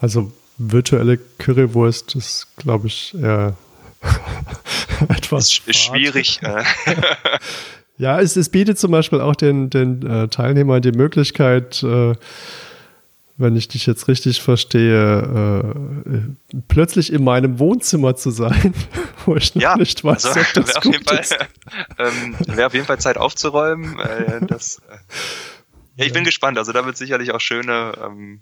Also 0.00 0.32
virtuelle 0.58 1.18
Currywurst 1.38 2.16
ist, 2.16 2.48
glaube 2.56 2.88
ich, 2.88 3.14
eher 3.14 3.56
etwas 5.08 5.60
ist, 5.66 5.76
schwierig. 5.76 6.40
Äh. 6.42 6.64
Ja, 8.00 8.18
es, 8.18 8.34
es 8.34 8.48
bietet 8.48 8.78
zum 8.78 8.92
Beispiel 8.92 9.20
auch 9.20 9.36
den, 9.36 9.68
den 9.68 10.06
äh, 10.06 10.28
Teilnehmern 10.28 10.80
die 10.80 10.92
Möglichkeit, 10.92 11.82
äh, 11.82 12.14
wenn 13.36 13.56
ich 13.56 13.68
dich 13.68 13.84
jetzt 13.84 14.08
richtig 14.08 14.40
verstehe, 14.40 15.74
äh, 16.06 16.20
plötzlich 16.68 17.12
in 17.12 17.22
meinem 17.22 17.58
Wohnzimmer 17.58 18.16
zu 18.16 18.30
sein, 18.30 18.72
wo 19.26 19.36
ich 19.36 19.54
noch 19.54 19.60
ja, 19.60 19.76
nicht 19.76 20.02
weiß, 20.02 20.24
also, 20.24 20.40
ob 20.40 20.64
das 20.64 20.80
gut 20.80 21.06
Fall, 21.06 21.18
ist. 21.18 21.36
Ähm, 21.98 22.36
Wäre 22.46 22.68
auf 22.68 22.72
jeden 22.74 22.86
Fall 22.86 22.98
Zeit 22.98 23.18
aufzuräumen. 23.18 23.98
Äh, 24.00 24.46
das, 24.46 24.78
äh, 24.88 24.96
Ja, 25.96 26.06
ich 26.06 26.14
bin 26.14 26.24
gespannt. 26.24 26.56
Also 26.56 26.72
da 26.72 26.86
wird 26.86 26.96
sicherlich 26.96 27.32
auch 27.32 27.40
schöne, 27.40 27.92
ähm, 28.02 28.40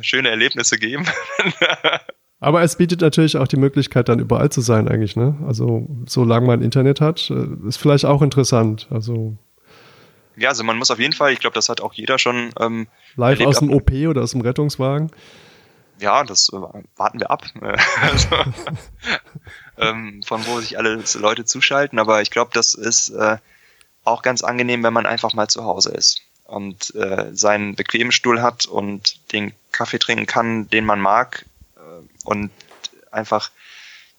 schöne 0.00 0.30
Erlebnisse 0.30 0.78
geben. 0.78 1.06
Aber 2.40 2.62
es 2.62 2.74
bietet 2.76 3.02
natürlich 3.02 3.36
auch 3.36 3.46
die 3.46 3.56
Möglichkeit, 3.56 4.08
dann 4.08 4.18
überall 4.18 4.50
zu 4.50 4.62
sein, 4.62 4.88
eigentlich, 4.88 5.14
ne? 5.14 5.36
Also, 5.46 5.86
solange 6.06 6.46
man 6.46 6.60
Internet 6.60 7.00
hat, 7.00 7.30
äh, 7.30 7.68
ist 7.68 7.76
vielleicht 7.76 8.04
auch 8.04 8.20
interessant. 8.20 8.88
Also. 8.90 9.36
Ja, 10.36 10.48
also 10.48 10.64
man 10.64 10.76
muss 10.76 10.90
auf 10.90 10.98
jeden 10.98 11.12
Fall, 11.12 11.32
ich 11.32 11.38
glaube, 11.38 11.54
das 11.54 11.68
hat 11.68 11.80
auch 11.80 11.92
jeder 11.92 12.18
schon. 12.18 12.50
Ähm, 12.58 12.88
Live 13.14 13.40
aus 13.42 13.60
dem 13.60 13.72
OP 13.72 13.92
oder 14.08 14.22
aus 14.22 14.32
dem 14.32 14.40
Rettungswagen. 14.40 15.12
Ja, 16.00 16.24
das 16.24 16.48
äh, 16.52 16.56
warten 16.96 17.20
wir 17.20 17.30
ab. 17.30 17.44
also, 18.02 18.28
ähm, 19.78 20.20
von 20.26 20.44
wo 20.46 20.58
sich 20.58 20.78
alle 20.78 21.00
Leute 21.20 21.44
zuschalten. 21.44 22.00
Aber 22.00 22.22
ich 22.22 22.32
glaube, 22.32 22.50
das 22.54 22.74
ist 22.74 23.10
äh, 23.10 23.36
auch 24.02 24.22
ganz 24.22 24.42
angenehm, 24.42 24.82
wenn 24.82 24.92
man 24.92 25.06
einfach 25.06 25.32
mal 25.32 25.46
zu 25.46 25.62
Hause 25.62 25.92
ist 25.92 26.22
und 26.52 26.94
äh, 26.94 27.30
seinen 27.32 27.74
bequemen 27.74 28.12
Stuhl 28.12 28.42
hat 28.42 28.66
und 28.66 29.32
den 29.32 29.52
Kaffee 29.72 29.98
trinken 29.98 30.26
kann, 30.26 30.68
den 30.68 30.84
man 30.84 31.00
mag 31.00 31.46
und 32.24 32.50
einfach 33.10 33.50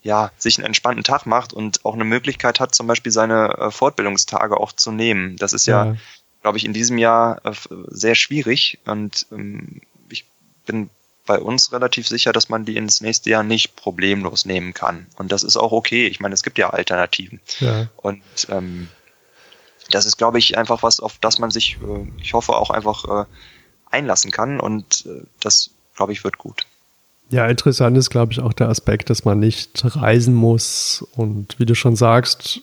ja, 0.01 0.31
sich 0.37 0.57
einen 0.57 0.67
entspannten 0.67 1.03
Tag 1.03 1.25
macht 1.25 1.53
und 1.53 1.85
auch 1.85 1.93
eine 1.93 2.03
Möglichkeit 2.03 2.59
hat, 2.59 2.75
zum 2.75 2.87
Beispiel 2.87 3.11
seine 3.11 3.57
äh, 3.57 3.71
Fortbildungstage 3.71 4.59
auch 4.59 4.73
zu 4.73 4.91
nehmen. 4.91 5.37
Das 5.37 5.53
ist 5.53 5.65
ja, 5.65 5.85
ja. 5.85 5.95
glaube 6.41 6.57
ich, 6.57 6.65
in 6.65 6.73
diesem 6.73 6.97
Jahr 6.97 7.43
äh, 7.45 7.53
sehr 7.87 8.15
schwierig 8.15 8.79
und 8.85 9.25
ähm, 9.31 9.81
ich 10.09 10.25
bin 10.65 10.89
bei 11.25 11.39
uns 11.39 11.71
relativ 11.71 12.05
sicher, 12.05 12.33
dass 12.33 12.49
man 12.49 12.65
die 12.65 12.75
ins 12.75 12.99
nächste 12.99 13.29
Jahr 13.29 13.43
nicht 13.43 13.77
problemlos 13.77 14.43
nehmen 14.43 14.73
kann. 14.73 15.07
Und 15.15 15.31
das 15.31 15.43
ist 15.43 15.55
auch 15.55 15.71
okay. 15.71 16.07
Ich 16.07 16.19
meine, 16.19 16.33
es 16.33 16.43
gibt 16.43 16.57
ja 16.57 16.71
Alternativen. 16.71 17.39
Ja. 17.59 17.87
Und 17.95 18.21
ähm, 18.49 18.89
das 19.91 20.05
ist, 20.05 20.17
glaube 20.17 20.39
ich, 20.39 20.57
einfach 20.57 20.83
was, 20.83 20.99
auf 20.99 21.17
das 21.19 21.39
man 21.39 21.51
sich, 21.51 21.77
äh, 21.81 22.07
ich 22.21 22.33
hoffe, 22.33 22.55
auch 22.55 22.69
einfach 22.69 23.23
äh, 23.23 23.25
einlassen 23.89 24.31
kann. 24.31 24.59
Und 24.59 25.05
äh, 25.05 25.25
das, 25.39 25.71
glaube 25.95 26.13
ich, 26.13 26.23
wird 26.23 26.37
gut. 26.37 26.65
Ja, 27.29 27.47
interessant 27.47 27.97
ist, 27.97 28.09
glaube 28.09 28.33
ich, 28.33 28.39
auch 28.39 28.53
der 28.53 28.69
Aspekt, 28.69 29.09
dass 29.09 29.25
man 29.25 29.39
nicht 29.39 29.83
reisen 29.83 30.35
muss 30.35 31.05
und 31.15 31.57
wie 31.57 31.65
du 31.65 31.73
schon 31.73 31.95
sagst, 31.95 32.61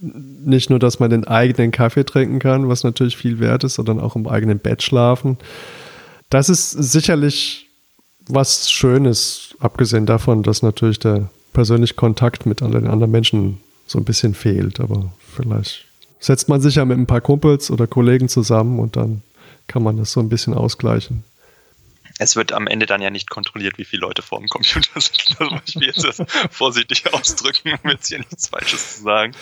nicht 0.00 0.70
nur, 0.70 0.78
dass 0.78 1.00
man 1.00 1.10
den 1.10 1.26
eigenen 1.26 1.70
Kaffee 1.70 2.04
trinken 2.04 2.38
kann, 2.38 2.68
was 2.68 2.84
natürlich 2.84 3.16
viel 3.16 3.38
wert 3.38 3.64
ist, 3.64 3.74
sondern 3.74 4.00
auch 4.00 4.16
im 4.16 4.26
eigenen 4.26 4.58
Bett 4.58 4.82
schlafen. 4.82 5.38
Das 6.28 6.48
ist 6.48 6.70
sicherlich 6.70 7.70
was 8.26 8.70
Schönes, 8.70 9.54
abgesehen 9.60 10.06
davon, 10.06 10.42
dass 10.42 10.62
natürlich 10.62 10.98
der 10.98 11.30
persönliche 11.52 11.94
Kontakt 11.94 12.44
mit 12.44 12.62
anderen, 12.62 12.86
anderen 12.86 13.12
Menschen 13.12 13.60
so 13.86 13.98
ein 13.98 14.04
bisschen 14.04 14.34
fehlt. 14.34 14.80
Aber 14.80 15.12
vielleicht 15.34 15.86
setzt 16.18 16.48
man 16.48 16.60
sich 16.60 16.76
ja 16.76 16.84
mit 16.84 16.98
ein 16.98 17.06
paar 17.06 17.20
Kumpels 17.20 17.70
oder 17.70 17.86
Kollegen 17.86 18.28
zusammen 18.28 18.78
und 18.78 18.96
dann 18.96 19.22
kann 19.66 19.82
man 19.82 19.96
das 19.96 20.12
so 20.12 20.20
ein 20.20 20.28
bisschen 20.28 20.54
ausgleichen 20.54 21.24
es 22.18 22.36
wird 22.36 22.52
am 22.52 22.66
Ende 22.66 22.86
dann 22.86 23.02
ja 23.02 23.10
nicht 23.10 23.28
kontrolliert, 23.30 23.78
wie 23.78 23.84
viele 23.84 24.02
Leute 24.02 24.22
vor 24.22 24.38
dem 24.38 24.48
Computer 24.48 25.00
sind. 25.00 25.36
Das 25.38 25.50
muss 25.50 25.62
ich 25.66 25.76
mir 25.76 25.86
jetzt 25.86 26.22
vorsichtig 26.50 27.12
ausdrücken, 27.12 27.72
um 27.82 27.90
jetzt 27.90 28.08
hier 28.08 28.18
nichts 28.18 28.48
Falsches 28.48 28.96
zu 28.96 29.02
sagen. 29.02 29.34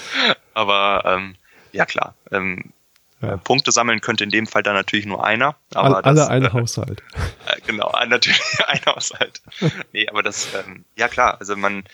Aber 0.55 1.03
ähm, 1.05 1.37
ja 1.73 1.85
klar, 1.85 2.15
ähm, 2.31 2.73
ja. 3.21 3.35
Äh, 3.35 3.39
Punkte 3.39 3.73
sammeln 3.73 4.01
könnte 4.01 4.25
in 4.25 4.31
dem 4.31 4.47
Fall 4.47 4.63
dann 4.63 4.75
natürlich 4.75 5.07
nur 5.07 5.25
einer. 5.25 5.55
Aber 5.75 6.03
alle, 6.05 6.15
das, 6.15 6.29
ein 6.29 6.45
äh, 6.45 6.51
Haushalt. 6.51 7.03
Äh, 7.47 7.61
genau, 7.67 7.93
natürlich 8.07 8.41
ein 8.67 8.81
Haushalt. 8.87 9.43
nee, 9.93 10.09
aber 10.09 10.23
das, 10.23 10.49
ähm, 10.55 10.85
ja 10.97 11.09
klar, 11.09 11.39
also 11.41 11.57
man 11.57 11.85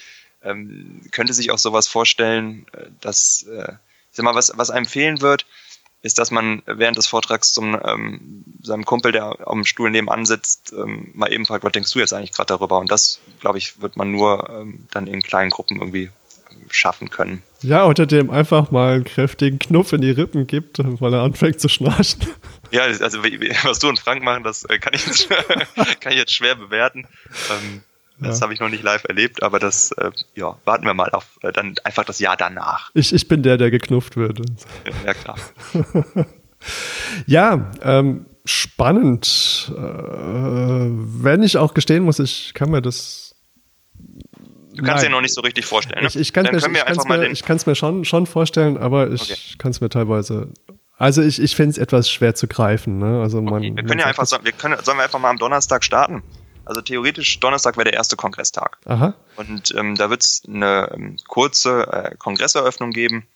ähm, 0.42 1.00
könnte 1.10 1.32
sich 1.32 1.50
auch 1.50 1.58
sowas 1.58 1.88
vorstellen, 1.88 2.66
äh, 2.72 2.86
dass, 3.00 3.44
äh, 3.44 3.72
sag 4.18 4.24
mal, 4.24 4.34
was, 4.34 4.52
was 4.56 4.70
einem 4.70 4.86
fehlen 4.86 5.20
wird, 5.22 5.46
ist, 6.02 6.18
dass 6.18 6.30
man 6.30 6.62
während 6.66 6.96
des 6.96 7.06
Vortrags 7.06 7.52
zum 7.52 7.78
ähm, 7.82 8.44
seinem 8.62 8.84
Kumpel, 8.84 9.12
der 9.12 9.48
am 9.48 9.64
Stuhl 9.64 9.90
nebenan 9.90 10.26
sitzt, 10.26 10.72
ähm, 10.72 11.10
mal 11.14 11.32
eben 11.32 11.46
fragt, 11.46 11.64
was 11.64 11.72
denkst 11.72 11.92
du 11.92 11.98
jetzt 11.98 12.12
eigentlich 12.12 12.32
gerade 12.32 12.48
darüber? 12.48 12.78
Und 12.78 12.90
das, 12.90 13.20
glaube 13.40 13.58
ich, 13.58 13.80
wird 13.80 13.96
man 13.96 14.12
nur 14.12 14.48
ähm, 14.50 14.86
dann 14.90 15.06
in 15.06 15.22
kleinen 15.22 15.50
Gruppen 15.50 15.78
irgendwie 15.78 16.10
ähm, 16.50 16.66
schaffen 16.70 17.10
können. 17.10 17.42
Ja, 17.62 17.86
oder 17.86 18.06
dem 18.06 18.30
einfach 18.30 18.70
mal 18.70 18.94
einen 18.94 19.04
kräftigen 19.04 19.58
Knuff 19.58 19.92
in 19.92 20.00
die 20.00 20.10
Rippen 20.10 20.46
gibt, 20.46 20.78
weil 20.78 21.14
er 21.14 21.22
anfängt 21.22 21.60
zu 21.60 21.68
schnarchen. 21.68 22.26
Ja, 22.70 22.82
also 22.82 23.22
was 23.22 23.78
du 23.78 23.88
und 23.88 23.98
Frank 23.98 24.22
machen, 24.22 24.44
das 24.44 24.64
äh, 24.66 24.78
kann 24.78 24.94
ich 24.94 25.04
jetzt, 25.04 25.28
kann 26.00 26.12
ich 26.12 26.18
jetzt 26.18 26.34
schwer 26.34 26.54
bewerten. 26.54 27.08
Ähm, 27.50 27.82
das 28.20 28.38
ja. 28.38 28.44
habe 28.44 28.54
ich 28.54 28.60
noch 28.60 28.68
nicht 28.68 28.82
live 28.82 29.04
erlebt, 29.04 29.42
aber 29.42 29.58
das, 29.58 29.92
äh, 29.92 30.10
ja, 30.34 30.56
warten 30.64 30.84
wir 30.84 30.94
mal 30.94 31.10
auf 31.10 31.38
äh, 31.42 31.52
dann 31.52 31.74
einfach 31.84 32.04
das 32.04 32.18
Jahr 32.18 32.36
danach. 32.36 32.90
Ich, 32.94 33.12
ich 33.12 33.28
bin 33.28 33.42
der, 33.42 33.56
der 33.56 33.70
geknufft 33.70 34.16
wird. 34.16 34.40
Ja, 35.04 35.14
klar. 35.14 35.36
ja, 37.26 37.70
ähm, 37.82 38.26
spannend. 38.44 39.72
Äh, 39.76 39.80
wenn 39.80 41.42
ich 41.42 41.56
auch 41.56 41.74
gestehen 41.74 42.04
muss, 42.04 42.18
ich 42.18 42.54
kann 42.54 42.70
mir 42.70 42.82
das. 42.82 43.36
Du 44.74 44.84
kannst 44.84 45.04
dir 45.04 45.10
noch 45.10 45.20
nicht 45.20 45.34
so 45.34 45.40
richtig 45.40 45.66
vorstellen. 45.66 46.02
Ne? 46.02 46.08
Ich, 46.08 46.16
ich 46.16 46.32
kann 46.32 46.46
es 46.46 46.62
mir, 46.68 46.70
mir, 46.70 47.58
mir 47.66 47.74
schon, 47.74 48.04
schon 48.04 48.26
vorstellen, 48.26 48.76
aber 48.76 49.10
ich 49.10 49.22
okay. 49.22 49.40
kann 49.58 49.72
es 49.72 49.80
mir 49.80 49.88
teilweise 49.88 50.52
also 50.98 51.22
ich, 51.22 51.40
ich 51.40 51.54
finde 51.54 51.70
es 51.70 51.78
etwas 51.78 52.10
schwer 52.10 52.34
zu 52.34 52.48
greifen. 52.48 52.98
Ne? 52.98 53.22
Also 53.22 53.40
man, 53.40 53.54
okay. 53.54 53.72
Wir 53.76 53.84
können 53.84 54.00
ja 54.00 54.06
einfach, 54.06 54.26
wir 54.42 54.52
können, 54.52 54.76
sollen 54.82 54.98
wir 54.98 55.04
einfach 55.04 55.20
mal 55.20 55.30
am 55.30 55.38
Donnerstag 55.38 55.84
starten? 55.84 56.22
Also 56.68 56.82
theoretisch 56.82 57.40
Donnerstag 57.40 57.78
wäre 57.78 57.84
der 57.84 57.94
erste 57.94 58.16
Kongresstag. 58.16 58.76
Aha. 58.84 59.14
Und 59.36 59.74
ähm, 59.74 59.94
da 59.94 60.10
wird 60.10 60.22
es 60.22 60.42
eine 60.46 60.90
ähm, 60.92 61.16
kurze 61.26 61.86
äh, 61.90 62.14
Kongresseröffnung 62.16 62.90
geben, 62.90 63.26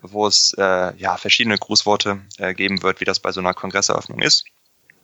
wo 0.00 0.26
es 0.26 0.54
äh, 0.56 0.96
ja 0.96 1.18
verschiedene 1.18 1.58
Grußworte 1.58 2.22
äh, 2.38 2.54
geben 2.54 2.82
wird, 2.82 3.00
wie 3.00 3.04
das 3.04 3.20
bei 3.20 3.30
so 3.30 3.40
einer 3.40 3.52
Kongresseröffnung 3.52 4.20
ist. 4.20 4.46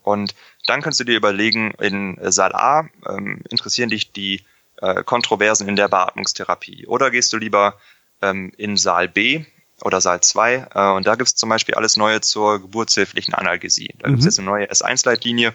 Und 0.03 0.35
dann 0.67 0.81
kannst 0.81 0.99
du 0.99 1.05
dir 1.05 1.17
überlegen, 1.17 1.73
in 1.73 2.19
Saal 2.33 2.55
A 2.55 2.89
ähm, 3.07 3.43
interessieren 3.51 3.91
dich 3.91 4.13
die 4.13 4.43
äh, 4.81 5.05
Kontroversen 5.05 5.69
in 5.69 5.77
der 5.77 5.89
Beatmungstherapie. 5.89 6.87
Oder 6.87 7.11
gehst 7.11 7.35
du 7.35 7.37
lieber 7.37 7.79
ähm, 8.23 8.51
in 8.57 8.79
Saal 8.79 9.09
B 9.09 9.45
oder 9.83 10.01
Saal 10.01 10.23
2 10.23 10.69
äh, 10.75 10.91
und 10.93 11.07
da 11.07 11.17
gibt 11.17 11.29
es 11.29 11.35
zum 11.35 11.51
Beispiel 11.51 11.75
alles 11.75 11.99
Neue 11.99 12.23
zur 12.23 12.61
geburtshilflichen 12.61 13.35
Analgesie. 13.35 13.95
Da 13.99 14.09
mhm. 14.09 14.13
gibt 14.13 14.21
es 14.21 14.25
jetzt 14.25 14.39
eine 14.39 14.49
neue 14.49 14.71
S1-Leitlinie, 14.71 15.53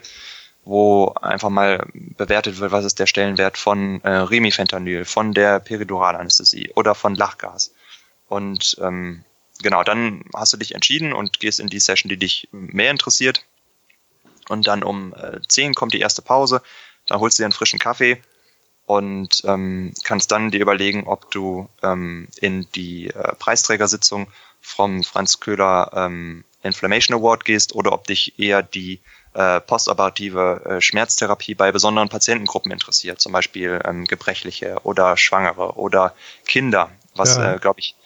wo 0.64 1.14
einfach 1.20 1.50
mal 1.50 1.86
bewertet 1.92 2.58
wird, 2.58 2.72
was 2.72 2.84
ist 2.84 2.98
der 2.98 3.06
Stellenwert 3.06 3.58
von 3.58 4.00
äh, 4.02 4.10
Remifentanyl, 4.10 5.04
von 5.04 5.34
der 5.34 5.60
Periduralanästhesie 5.60 6.70
oder 6.74 6.94
von 6.94 7.14
Lachgas. 7.14 7.74
Und 8.28 8.76
ähm, 8.80 9.24
genau, 9.62 9.84
dann 9.84 10.24
hast 10.34 10.52
du 10.52 10.56
dich 10.56 10.74
entschieden 10.74 11.12
und 11.12 11.40
gehst 11.40 11.60
in 11.60 11.68
die 11.68 11.80
Session, 11.80 12.08
die 12.08 12.16
dich 12.16 12.48
mehr 12.52 12.90
interessiert. 12.90 13.44
Und 14.48 14.66
dann 14.66 14.82
um 14.82 15.14
äh, 15.14 15.40
10 15.46 15.74
kommt 15.74 15.92
die 15.92 16.00
erste 16.00 16.22
Pause, 16.22 16.62
dann 17.06 17.20
holst 17.20 17.38
du 17.38 17.42
dir 17.42 17.46
einen 17.46 17.52
frischen 17.52 17.78
Kaffee 17.78 18.20
und 18.86 19.42
ähm, 19.44 19.92
kannst 20.04 20.30
dann 20.32 20.50
dir 20.50 20.60
überlegen, 20.60 21.04
ob 21.06 21.30
du 21.30 21.68
ähm, 21.82 22.28
in 22.40 22.66
die 22.74 23.08
äh, 23.08 23.34
Preisträgersitzung 23.36 24.28
vom 24.60 25.02
Franz 25.02 25.40
Köhler 25.40 25.90
ähm, 25.94 26.44
Inflammation 26.62 27.18
Award 27.18 27.44
gehst 27.44 27.74
oder 27.74 27.92
ob 27.92 28.06
dich 28.06 28.38
eher 28.38 28.62
die 28.62 29.00
äh, 29.34 29.60
postoperative 29.60 30.62
äh, 30.64 30.80
Schmerztherapie 30.80 31.54
bei 31.54 31.72
besonderen 31.72 32.08
Patientengruppen 32.08 32.70
interessiert, 32.72 33.20
zum 33.20 33.32
Beispiel 33.32 33.80
ähm, 33.84 34.04
Gebrechliche 34.04 34.80
oder 34.84 35.16
Schwangere 35.16 35.76
oder 35.76 36.14
Kinder, 36.46 36.90
was, 37.14 37.36
ja. 37.36 37.54
äh, 37.54 37.58
glaube 37.58 37.80
ich, 37.80 37.96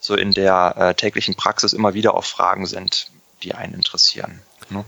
so 0.00 0.14
in 0.14 0.32
der 0.32 0.74
äh, 0.76 0.94
täglichen 0.94 1.34
Praxis 1.34 1.72
immer 1.72 1.94
wieder 1.94 2.14
auch 2.14 2.24
Fragen 2.24 2.66
sind, 2.66 3.10
die 3.42 3.54
einen 3.54 3.74
interessieren. 3.74 4.40
Ne? 4.70 4.84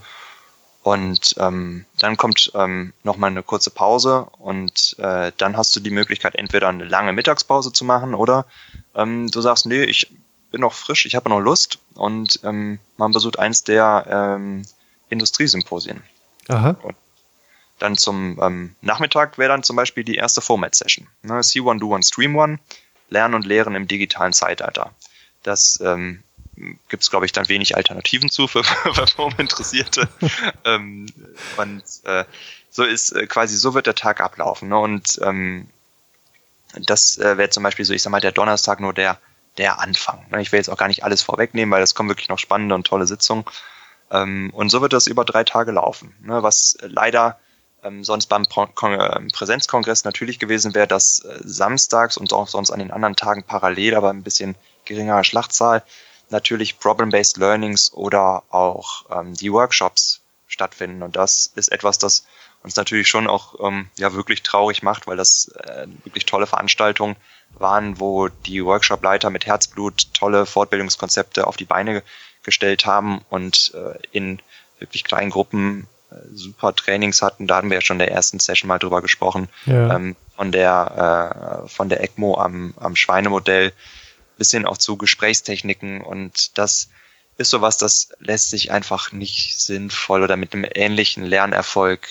Und 0.82 1.34
ähm, 1.38 1.84
dann 1.98 2.16
kommt 2.16 2.52
ähm, 2.54 2.92
nochmal 3.02 3.30
eine 3.30 3.42
kurze 3.42 3.70
Pause 3.70 4.28
und 4.38 4.94
äh, 5.00 5.32
dann 5.36 5.56
hast 5.56 5.74
du 5.74 5.80
die 5.80 5.90
Möglichkeit, 5.90 6.36
entweder 6.36 6.68
eine 6.68 6.84
lange 6.84 7.12
Mittagspause 7.12 7.72
zu 7.72 7.84
machen 7.84 8.14
oder 8.14 8.46
ähm, 8.94 9.28
du 9.28 9.40
sagst, 9.40 9.66
nee, 9.66 9.82
ich 9.82 10.14
bin 10.52 10.60
noch 10.60 10.74
frisch, 10.74 11.06
ich 11.06 11.16
habe 11.16 11.28
noch 11.28 11.40
Lust 11.40 11.80
und 11.94 12.38
ähm, 12.44 12.78
man 12.98 13.10
besucht 13.10 13.38
eins 13.38 13.64
der 13.64 14.06
ähm, 14.08 14.64
Industriesymposien. 15.08 16.02
Aha. 16.48 16.76
Und 16.82 16.96
dann 17.78 17.96
zum 17.96 18.38
ähm, 18.40 18.74
Nachmittag 18.80 19.38
wäre 19.38 19.50
dann 19.50 19.62
zum 19.62 19.76
Beispiel 19.76 20.04
die 20.04 20.16
erste 20.16 20.40
Format-Session. 20.40 21.06
Ne? 21.22 21.42
See 21.42 21.60
One, 21.60 21.78
Do 21.78 21.94
One, 21.94 22.02
Stream 22.02 22.36
One, 22.36 22.58
Lernen 23.10 23.34
und 23.34 23.46
Lehren 23.46 23.74
im 23.74 23.86
digitalen 23.86 24.32
Zeitalter. 24.32 24.92
Das 25.42 25.78
ähm, 25.82 26.22
gibt 26.88 27.02
es, 27.02 27.10
glaube 27.10 27.26
ich, 27.26 27.32
dann 27.32 27.48
wenig 27.48 27.76
Alternativen 27.76 28.30
zu 28.30 28.48
für, 28.48 28.64
für 28.94 29.06
Form-Interessierte. 29.06 30.08
ähm, 30.64 31.06
und 31.56 31.82
äh, 32.04 32.24
so 32.70 32.84
ist 32.84 33.12
äh, 33.12 33.26
quasi, 33.26 33.56
so 33.56 33.74
wird 33.74 33.86
der 33.86 33.94
Tag 33.94 34.20
ablaufen. 34.20 34.68
Ne? 34.68 34.78
Und 34.78 35.20
ähm, 35.22 35.68
das 36.74 37.18
äh, 37.18 37.36
wäre 37.36 37.50
zum 37.50 37.62
Beispiel 37.62 37.84
so, 37.84 37.92
ich 37.92 38.02
sag 38.02 38.10
mal, 38.10 38.20
der 38.20 38.32
Donnerstag 38.32 38.80
nur 38.80 38.92
der, 38.92 39.18
der 39.58 39.80
Anfang. 39.80 40.24
Ne? 40.30 40.40
Ich 40.40 40.50
will 40.52 40.58
jetzt 40.58 40.68
auch 40.68 40.78
gar 40.78 40.88
nicht 40.88 41.04
alles 41.04 41.22
vorwegnehmen, 41.22 41.72
weil 41.72 41.82
es 41.82 41.94
kommen 41.94 42.08
wirklich 42.08 42.28
noch 42.28 42.38
spannende 42.38 42.74
und 42.74 42.86
tolle 42.86 43.06
Sitzungen. 43.06 43.44
Ähm, 44.10 44.50
und 44.54 44.68
so 44.68 44.80
wird 44.82 44.92
das 44.92 45.06
über 45.06 45.24
drei 45.24 45.44
Tage 45.44 45.72
laufen, 45.72 46.14
ne, 46.20 46.42
was 46.42 46.76
leider 46.80 47.38
ähm, 47.82 48.04
sonst 48.04 48.26
beim 48.26 48.44
ähm, 48.82 49.28
Präsenzkongress 49.32 50.04
natürlich 50.04 50.38
gewesen 50.38 50.74
wäre, 50.74 50.86
dass 50.86 51.20
äh, 51.20 51.40
samstags 51.44 52.16
und 52.16 52.32
auch 52.32 52.48
sonst 52.48 52.70
an 52.70 52.78
den 52.78 52.90
anderen 52.90 53.16
Tagen 53.16 53.42
parallel, 53.42 53.94
aber 53.94 54.10
ein 54.10 54.22
bisschen 54.22 54.56
geringerer 54.84 55.24
Schlachtzahl, 55.24 55.82
natürlich 56.30 56.78
Problem-Based 56.78 57.36
Learnings 57.36 57.92
oder 57.92 58.42
auch 58.50 59.04
die 59.40 59.52
Workshops 59.52 60.20
stattfinden. 60.48 61.02
Und 61.04 61.14
das 61.14 61.52
ist 61.54 61.70
etwas, 61.70 61.98
das 61.98 62.24
uns 62.64 62.74
natürlich 62.74 63.06
schon 63.06 63.28
auch 63.28 63.54
ja 63.96 64.12
wirklich 64.12 64.42
traurig 64.42 64.82
macht, 64.82 65.06
weil 65.06 65.16
das 65.16 65.52
äh, 65.64 65.86
wirklich 66.02 66.26
tolle 66.26 66.48
Veranstaltungen 66.48 67.16
waren, 67.58 68.00
wo 68.00 68.28
die 68.28 68.64
Workshop-Leiter 68.64 69.30
mit 69.30 69.46
Herzblut 69.46 70.12
tolle 70.14 70.46
Fortbildungskonzepte 70.46 71.46
auf 71.46 71.56
die 71.56 71.64
Beine 71.64 72.02
gestellt 72.46 72.86
haben 72.86 73.20
und 73.28 73.72
äh, 73.74 73.98
in 74.12 74.40
wirklich 74.78 75.04
kleinen 75.04 75.30
Gruppen 75.30 75.86
äh, 76.10 76.14
super 76.32 76.74
Trainings 76.74 77.20
hatten. 77.20 77.46
Da 77.46 77.56
hatten 77.56 77.68
wir 77.68 77.76
ja 77.76 77.82
schon 77.82 77.96
in 77.96 78.06
der 78.06 78.12
ersten 78.12 78.40
Session 78.40 78.68
mal 78.68 78.78
drüber 78.78 79.02
gesprochen. 79.02 79.48
Ja. 79.66 79.94
Ähm, 79.94 80.16
von 80.34 80.52
der 80.52 81.64
äh, 81.64 81.68
von 81.68 81.90
der 81.90 82.02
ECMO 82.02 82.38
am, 82.38 82.74
am 82.78 82.96
Schweinemodell 82.96 83.72
bis 84.38 84.50
hin 84.50 84.66
auch 84.66 84.78
zu 84.78 84.96
Gesprächstechniken 84.96 86.00
und 86.00 86.58
das 86.58 86.88
ist 87.38 87.50
sowas, 87.50 87.76
das 87.76 88.08
lässt 88.18 88.50
sich 88.50 88.70
einfach 88.70 89.12
nicht 89.12 89.58
sinnvoll 89.58 90.22
oder 90.22 90.36
mit 90.36 90.54
einem 90.54 90.66
ähnlichen 90.74 91.24
Lernerfolg 91.24 92.06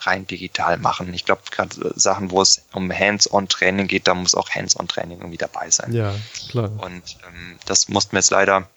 rein 0.00 0.26
digital 0.26 0.78
machen. 0.78 1.12
Ich 1.14 1.24
glaube, 1.24 1.42
gerade 1.50 1.92
Sachen, 1.96 2.30
wo 2.30 2.42
es 2.42 2.62
um 2.72 2.92
Hands-on-Training 2.92 3.86
geht, 3.86 4.08
da 4.08 4.14
muss 4.14 4.34
auch 4.34 4.50
Hands-on-Training 4.50 5.18
irgendwie 5.18 5.38
dabei 5.38 5.70
sein. 5.70 5.92
Ja, 5.92 6.14
klar. 6.50 6.70
Und 6.78 7.18
ähm, 7.26 7.58
das 7.66 7.88
mussten 7.88 8.12
wir 8.12 8.18
jetzt 8.18 8.30
leider 8.30 8.68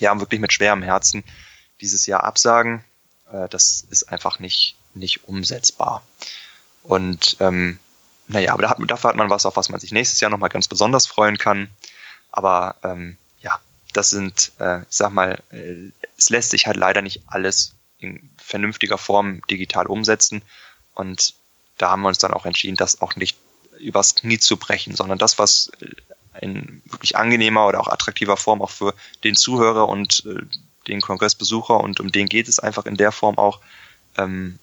ja 0.00 0.18
wirklich 0.18 0.40
mit 0.40 0.52
schwerem 0.52 0.82
Herzen 0.82 1.24
dieses 1.80 2.06
Jahr 2.06 2.24
absagen. 2.24 2.84
Äh, 3.32 3.48
das 3.48 3.84
ist 3.90 4.04
einfach 4.04 4.38
nicht, 4.38 4.76
nicht 4.94 5.24
umsetzbar. 5.24 6.02
Und 6.82 7.36
ähm, 7.40 7.78
naja, 8.26 8.52
aber 8.52 8.62
da 8.62 8.70
hat, 8.70 8.78
dafür 8.86 9.10
hat 9.10 9.16
man 9.16 9.30
was, 9.30 9.46
auf 9.46 9.56
was 9.56 9.68
man 9.68 9.80
sich 9.80 9.92
nächstes 9.92 10.20
Jahr 10.20 10.30
nochmal 10.30 10.50
ganz 10.50 10.68
besonders 10.68 11.06
freuen 11.06 11.38
kann. 11.38 11.70
Aber 12.30 12.76
ähm, 12.82 13.16
ja, 13.40 13.58
das 13.92 14.10
sind, 14.10 14.52
äh, 14.58 14.80
ich 14.82 14.96
sag 14.96 15.10
mal, 15.12 15.42
äh, 15.50 15.90
es 16.16 16.30
lässt 16.30 16.50
sich 16.50 16.66
halt 16.66 16.76
leider 16.76 17.02
nicht 17.02 17.22
alles 17.26 17.74
in 17.98 18.30
vernünftiger 18.36 18.98
Form 18.98 19.42
digital 19.50 19.86
umsetzen. 19.86 20.42
Und 20.94 21.34
da 21.78 21.90
haben 21.90 22.02
wir 22.02 22.08
uns 22.08 22.18
dann 22.18 22.34
auch 22.34 22.44
entschieden, 22.46 22.76
das 22.76 23.00
auch 23.00 23.16
nicht 23.16 23.36
übers 23.78 24.14
Knie 24.14 24.38
zu 24.38 24.56
brechen, 24.56 24.94
sondern 24.94 25.18
das, 25.18 25.38
was 25.38 25.70
in 26.42 26.82
wirklich 26.86 27.16
angenehmer 27.16 27.66
oder 27.66 27.80
auch 27.80 27.88
attraktiver 27.88 28.36
Form 28.36 28.62
auch 28.62 28.70
für 28.70 28.94
den 29.24 29.36
Zuhörer 29.36 29.88
und 29.88 30.24
äh, 30.26 30.42
den 30.88 31.00
Kongressbesucher 31.00 31.78
und 31.80 32.00
um 32.00 32.10
den 32.10 32.28
geht 32.28 32.48
es 32.48 32.58
einfach 32.58 32.86
in 32.86 32.96
der 32.96 33.12
Form 33.12 33.38
auch 33.38 33.60
ähm, 34.16 34.58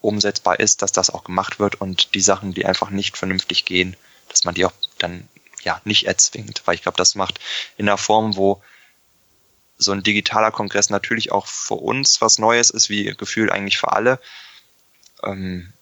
umsetzbar 0.00 0.60
ist, 0.60 0.82
dass 0.82 0.92
das 0.92 1.10
auch 1.10 1.24
gemacht 1.24 1.58
wird 1.58 1.80
und 1.80 2.14
die 2.14 2.20
Sachen, 2.20 2.54
die 2.54 2.66
einfach 2.66 2.90
nicht 2.90 3.16
vernünftig 3.16 3.64
gehen, 3.64 3.96
dass 4.28 4.44
man 4.44 4.54
die 4.54 4.64
auch 4.64 4.72
dann 4.98 5.28
ja 5.62 5.80
nicht 5.84 6.06
erzwingt, 6.06 6.62
weil 6.64 6.76
ich 6.76 6.82
glaube, 6.82 6.96
das 6.96 7.14
macht 7.14 7.40
in 7.76 7.88
einer 7.88 7.98
Form, 7.98 8.36
wo 8.36 8.62
so 9.76 9.92
ein 9.92 10.02
digitaler 10.02 10.50
Kongress 10.50 10.90
natürlich 10.90 11.30
auch 11.32 11.46
für 11.46 11.74
uns 11.74 12.20
was 12.20 12.38
Neues 12.38 12.70
ist, 12.70 12.88
wie 12.88 13.14
Gefühl 13.16 13.50
eigentlich 13.50 13.78
für 13.78 13.92
alle, 13.92 14.20
ähm, 15.22 15.72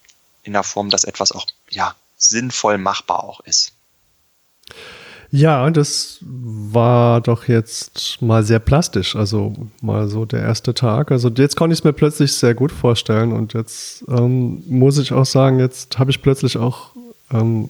in 0.42 0.53
der 0.53 0.62
Form, 0.62 0.90
dass 0.90 1.05
etwas 1.05 1.33
auch 1.33 1.46
ja 1.70 1.94
sinnvoll 2.16 2.79
machbar 2.79 3.25
auch 3.25 3.40
ist. 3.40 3.72
Ja, 5.30 5.68
das 5.70 6.18
war 6.22 7.20
doch 7.20 7.48
jetzt 7.48 8.22
mal 8.22 8.42
sehr 8.42 8.58
plastisch. 8.58 9.16
Also 9.16 9.54
mal 9.80 10.08
so 10.08 10.24
der 10.24 10.40
erste 10.40 10.74
Tag. 10.74 11.10
Also 11.10 11.28
jetzt 11.28 11.56
konnte 11.56 11.74
ich 11.74 11.80
es 11.80 11.84
mir 11.84 11.92
plötzlich 11.92 12.32
sehr 12.32 12.54
gut 12.54 12.72
vorstellen. 12.72 13.32
Und 13.32 13.52
jetzt 13.54 14.04
ähm, 14.08 14.62
muss 14.68 14.98
ich 14.98 15.12
auch 15.12 15.26
sagen, 15.26 15.58
jetzt 15.58 15.98
habe 15.98 16.10
ich 16.10 16.22
plötzlich 16.22 16.56
auch 16.56 16.90
ähm, 17.32 17.68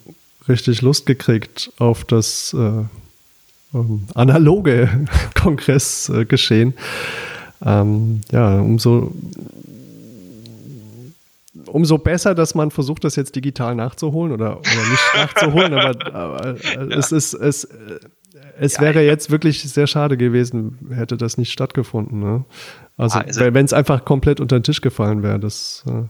richtig 0.48 0.82
Lust 0.82 1.06
gekriegt 1.06 1.72
auf 1.78 2.04
das 2.04 2.54
äh, 2.54 2.84
ähm, 3.74 4.04
analoge 4.14 5.06
Kongressgeschehen. 5.34 6.74
Ähm, 7.64 8.20
ja, 8.30 8.60
umso 8.60 9.12
umso 11.68 11.98
besser, 11.98 12.34
dass 12.34 12.54
man 12.54 12.70
versucht, 12.70 13.04
das 13.04 13.16
jetzt 13.16 13.36
digital 13.36 13.74
nachzuholen 13.74 14.32
oder, 14.32 14.58
oder 14.58 14.90
nicht 14.90 15.02
nachzuholen, 15.14 15.74
aber, 15.74 16.14
aber 16.14 16.46
äh, 16.64 16.74
ja. 16.74 16.96
es 16.96 17.12
ist, 17.12 17.34
es, 17.34 17.64
äh, 17.64 18.00
es 18.58 18.74
ja, 18.74 18.80
wäre 18.82 19.02
jetzt 19.02 19.30
wirklich 19.30 19.62
sehr 19.62 19.86
schade 19.86 20.16
gewesen, 20.16 20.78
hätte 20.94 21.16
das 21.16 21.38
nicht 21.38 21.52
stattgefunden. 21.52 22.20
Ne? 22.20 22.44
Also, 22.96 23.18
also 23.18 23.40
wenn 23.40 23.64
es 23.64 23.72
einfach 23.72 24.04
komplett 24.04 24.40
unter 24.40 24.58
den 24.58 24.62
Tisch 24.62 24.80
gefallen 24.80 25.22
wäre, 25.22 25.38
das. 25.38 25.84
Äh, 25.86 26.04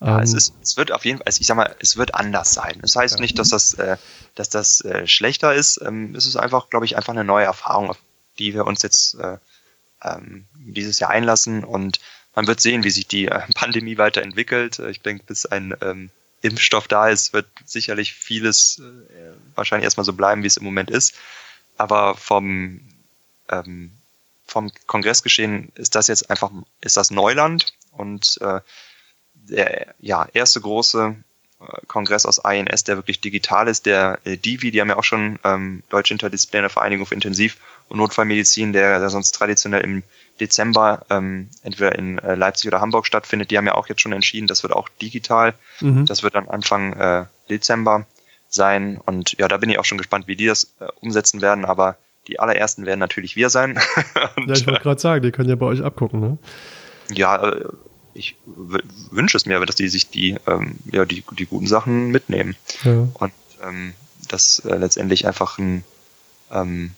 ja, 0.00 0.20
es, 0.20 0.30
ähm, 0.30 0.36
ist, 0.36 0.54
es 0.62 0.76
wird 0.76 0.92
auf 0.92 1.04
jeden 1.04 1.18
Fall, 1.18 1.26
ich 1.28 1.46
sag 1.46 1.56
mal, 1.56 1.74
es 1.80 1.96
wird 1.96 2.14
anders 2.14 2.54
sein. 2.54 2.78
Das 2.82 2.94
heißt 2.94 3.16
ja. 3.16 3.20
nicht, 3.20 3.38
dass 3.38 3.48
das, 3.48 3.74
äh, 3.74 3.96
dass 4.34 4.48
das 4.48 4.80
äh, 4.84 5.06
schlechter 5.06 5.54
ist. 5.54 5.80
Ähm, 5.84 6.14
es 6.14 6.26
ist 6.26 6.36
einfach, 6.36 6.70
glaube 6.70 6.86
ich, 6.86 6.96
einfach 6.96 7.12
eine 7.12 7.24
neue 7.24 7.44
Erfahrung, 7.44 7.90
auf 7.90 7.98
die 8.38 8.54
wir 8.54 8.64
uns 8.66 8.82
jetzt 8.82 9.16
äh, 9.18 9.38
ähm, 10.02 10.46
dieses 10.54 11.00
Jahr 11.00 11.10
einlassen 11.10 11.64
und 11.64 11.98
man 12.38 12.46
wird 12.46 12.60
sehen, 12.60 12.84
wie 12.84 12.90
sich 12.90 13.08
die 13.08 13.26
äh, 13.26 13.40
Pandemie 13.52 13.98
weiterentwickelt. 13.98 14.78
Äh, 14.78 14.90
ich 14.90 15.00
denke, 15.00 15.24
bis 15.26 15.44
ein 15.44 15.74
ähm, 15.82 16.10
Impfstoff 16.40 16.86
da 16.86 17.08
ist, 17.08 17.32
wird 17.32 17.48
sicherlich 17.64 18.14
vieles 18.14 18.78
äh, 18.78 19.32
wahrscheinlich 19.56 19.82
erstmal 19.82 20.04
so 20.04 20.12
bleiben, 20.12 20.44
wie 20.44 20.46
es 20.46 20.56
im 20.56 20.62
Moment 20.62 20.88
ist. 20.88 21.16
Aber 21.78 22.14
vom, 22.14 22.80
ähm, 23.48 23.90
vom 24.46 24.70
Kongressgeschehen 24.86 25.72
ist 25.74 25.96
das 25.96 26.06
jetzt 26.06 26.30
einfach, 26.30 26.52
ist 26.80 26.96
das 26.96 27.10
Neuland 27.10 27.74
und 27.90 28.38
äh, 28.40 28.60
der 29.34 29.96
ja, 29.98 30.28
erste 30.32 30.60
große 30.60 31.16
Kongress 31.88 32.24
aus 32.24 32.38
INS, 32.38 32.84
der 32.84 32.98
wirklich 32.98 33.20
digital 33.20 33.66
ist, 33.66 33.84
der 33.84 34.20
äh, 34.22 34.36
DIVI, 34.36 34.70
die 34.70 34.80
haben 34.80 34.90
ja 34.90 34.96
auch 34.96 35.02
schon 35.02 35.40
ähm, 35.42 35.82
Deutsche 35.88 36.14
Interdisziplinäre 36.14 36.70
Vereinigung 36.70 37.04
für 37.04 37.16
Intensiv- 37.16 37.56
und 37.88 37.98
Notfallmedizin, 37.98 38.72
der, 38.72 38.98
der 38.98 39.10
sonst 39.10 39.32
traditionell 39.32 39.82
im 39.82 40.02
Dezember 40.40 41.04
ähm, 41.10 41.48
entweder 41.62 41.96
in 41.96 42.18
äh, 42.18 42.34
Leipzig 42.34 42.68
oder 42.68 42.80
Hamburg 42.80 43.06
stattfindet. 43.06 43.50
Die 43.50 43.58
haben 43.58 43.66
ja 43.66 43.74
auch 43.74 43.88
jetzt 43.88 44.00
schon 44.00 44.12
entschieden, 44.12 44.46
das 44.46 44.62
wird 44.62 44.72
auch 44.72 44.88
digital. 45.00 45.54
Mhm. 45.80 46.06
Das 46.06 46.22
wird 46.22 46.34
dann 46.34 46.48
Anfang 46.48 46.92
äh, 46.94 47.24
Dezember 47.50 48.06
sein. 48.48 49.00
Und 49.04 49.36
ja, 49.38 49.48
da 49.48 49.56
bin 49.56 49.70
ich 49.70 49.78
auch 49.78 49.84
schon 49.84 49.98
gespannt, 49.98 50.28
wie 50.28 50.36
die 50.36 50.46
das 50.46 50.74
äh, 50.80 50.86
umsetzen 51.00 51.40
werden. 51.40 51.64
Aber 51.64 51.96
die 52.26 52.38
allerersten 52.38 52.86
werden 52.86 53.00
natürlich 53.00 53.36
wir 53.36 53.50
sein. 53.50 53.78
und, 54.36 54.48
ja, 54.48 54.54
ich 54.54 54.66
wollte 54.66 54.82
gerade 54.82 55.00
sagen, 55.00 55.22
die 55.22 55.32
können 55.32 55.48
ja 55.48 55.56
bei 55.56 55.66
euch 55.66 55.82
abgucken, 55.82 56.20
ne? 56.20 56.38
Ja, 57.10 57.42
äh, 57.42 57.64
ich 58.14 58.36
wünsche 58.46 59.36
es 59.36 59.46
mir, 59.46 59.64
dass 59.64 59.76
die 59.76 59.88
sich 59.88 60.10
die, 60.10 60.36
ähm, 60.46 60.76
ja, 60.90 61.04
die, 61.04 61.24
die 61.38 61.46
guten 61.46 61.66
Sachen 61.66 62.08
mitnehmen. 62.10 62.56
Ja. 62.84 63.08
Und 63.14 63.32
ähm, 63.62 63.94
dass 64.28 64.60
äh, 64.60 64.76
letztendlich 64.76 65.26
einfach 65.26 65.58
ein 65.58 65.84
ähm, 66.50 66.92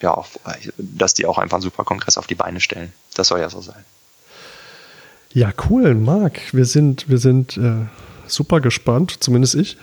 ja, 0.00 0.12
auf, 0.12 0.38
dass 0.76 1.14
die 1.14 1.26
auch 1.26 1.38
einfach 1.38 1.56
einen 1.56 1.62
super 1.62 1.84
Kongress 1.84 2.18
auf 2.18 2.26
die 2.26 2.34
Beine 2.34 2.60
stellen. 2.60 2.92
Das 3.14 3.28
soll 3.28 3.40
ja 3.40 3.50
so 3.50 3.60
sein. 3.60 3.84
Ja, 5.32 5.52
cool, 5.68 5.94
Marc. 5.94 6.52
Wir 6.52 6.64
sind, 6.64 7.08
wir 7.08 7.18
sind 7.18 7.56
äh, 7.56 7.86
super 8.26 8.60
gespannt, 8.60 9.18
zumindest 9.20 9.54
ich. 9.54 9.76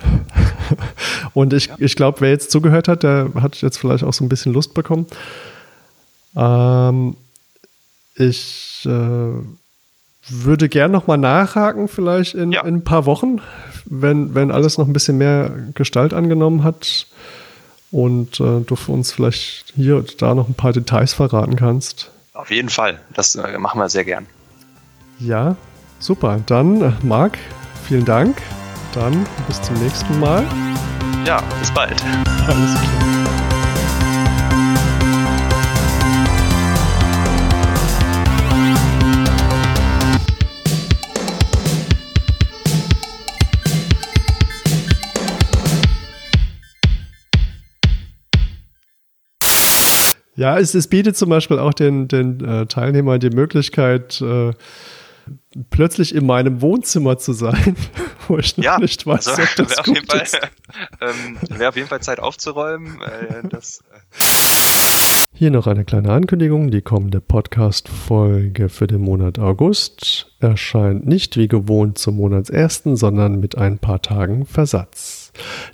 Und 1.33 1.53
ich, 1.53 1.67
ja. 1.67 1.75
ich 1.79 1.95
glaube, 1.95 2.21
wer 2.21 2.29
jetzt 2.29 2.51
zugehört 2.51 2.87
hat, 2.87 3.03
der 3.03 3.31
hat 3.35 3.61
jetzt 3.61 3.77
vielleicht 3.77 4.03
auch 4.03 4.13
so 4.13 4.23
ein 4.23 4.29
bisschen 4.29 4.53
Lust 4.53 4.73
bekommen. 4.73 5.07
Ähm, 6.35 7.15
ich 8.15 8.83
äh, 8.85 9.33
würde 10.29 10.69
gern 10.69 10.91
nochmal 10.91 11.17
nachhaken, 11.17 11.87
vielleicht 11.87 12.35
in, 12.35 12.51
ja. 12.51 12.61
in, 12.61 12.75
ein 12.75 12.83
paar 12.83 13.05
Wochen, 13.05 13.41
wenn, 13.85 14.35
wenn 14.35 14.51
alles 14.51 14.77
noch 14.77 14.87
ein 14.87 14.93
bisschen 14.93 15.17
mehr 15.17 15.51
Gestalt 15.73 16.13
angenommen 16.13 16.63
hat 16.63 17.07
und 17.93 18.39
äh, 18.39 18.61
du 18.61 18.75
für 18.75 18.91
uns 18.91 19.11
vielleicht 19.11 19.71
hier 19.75 19.97
und 19.97 20.21
da 20.21 20.33
noch 20.33 20.49
ein 20.49 20.55
paar 20.55 20.73
Details 20.73 21.13
verraten 21.13 21.55
kannst. 21.55 22.11
Auf 22.33 22.49
jeden 22.49 22.69
Fall, 22.69 22.99
das 23.13 23.35
äh, 23.35 23.57
machen 23.59 23.79
wir 23.79 23.87
sehr 23.87 24.03
gern. 24.03 24.25
Ja, 25.19 25.55
super. 25.99 26.39
Dann, 26.47 26.81
äh, 26.81 26.91
Marc, 27.03 27.37
vielen 27.87 28.03
Dank. 28.03 28.41
Dann 28.93 29.25
bis 29.47 29.61
zum 29.61 29.75
nächsten 29.75 30.19
Mal. 30.19 30.43
Ja, 31.25 31.41
bis 31.59 31.71
bald. 31.71 32.03
Alles 32.47 32.73
klar. 32.73 33.22
Ja, 50.35 50.57
es, 50.57 50.73
es 50.73 50.87
bietet 50.87 51.15
zum 51.15 51.29
Beispiel 51.29 51.59
auch 51.59 51.73
den, 51.73 52.07
den 52.07 52.43
äh, 52.43 52.65
Teilnehmern 52.65 53.19
die 53.19 53.29
Möglichkeit, 53.29 54.19
äh, 54.21 54.51
plötzlich 55.69 56.15
in 56.15 56.25
meinem 56.25 56.61
Wohnzimmer 56.61 57.17
zu 57.17 57.33
sein, 57.33 57.75
wo 58.27 58.37
ich 58.37 58.57
noch 58.57 58.63
ja, 58.63 58.79
nicht 58.79 59.05
weiß, 59.05 59.27
also, 59.27 59.41
ob 59.41 59.55
das 59.67 59.83
gut 59.83 60.11
Fall, 60.11 60.21
ist. 60.21 60.39
Ähm, 61.01 61.37
Wäre 61.49 61.69
auf 61.69 61.75
jeden 61.75 61.87
Fall 61.87 62.01
Zeit 62.01 62.19
aufzuräumen. 62.19 62.99
Äh, 63.01 63.47
das, 63.47 63.83
äh. 63.91 65.33
Hier 65.35 65.51
noch 65.51 65.67
eine 65.67 65.85
kleine 65.85 66.11
Ankündigung. 66.11 66.71
Die 66.71 66.81
kommende 66.81 67.21
Podcast-Folge 67.21 68.69
für 68.69 68.87
den 68.87 69.01
Monat 69.01 69.39
August 69.39 70.31
erscheint 70.39 71.05
nicht 71.05 71.37
wie 71.37 71.47
gewohnt 71.47 71.97
zum 71.97 72.15
Monatsersten, 72.15 72.95
sondern 72.95 73.39
mit 73.39 73.57
ein 73.57 73.77
paar 73.77 74.01
Tagen 74.01 74.45
Versatz. 74.45 75.22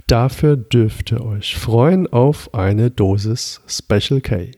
Dafür 0.07 0.57
dürft 0.57 1.11
ihr 1.11 1.23
euch 1.23 1.57
freuen 1.57 2.07
auf 2.07 2.53
eine 2.53 2.91
Dosis 2.91 3.61
Special 3.67 4.21
K. 4.21 4.51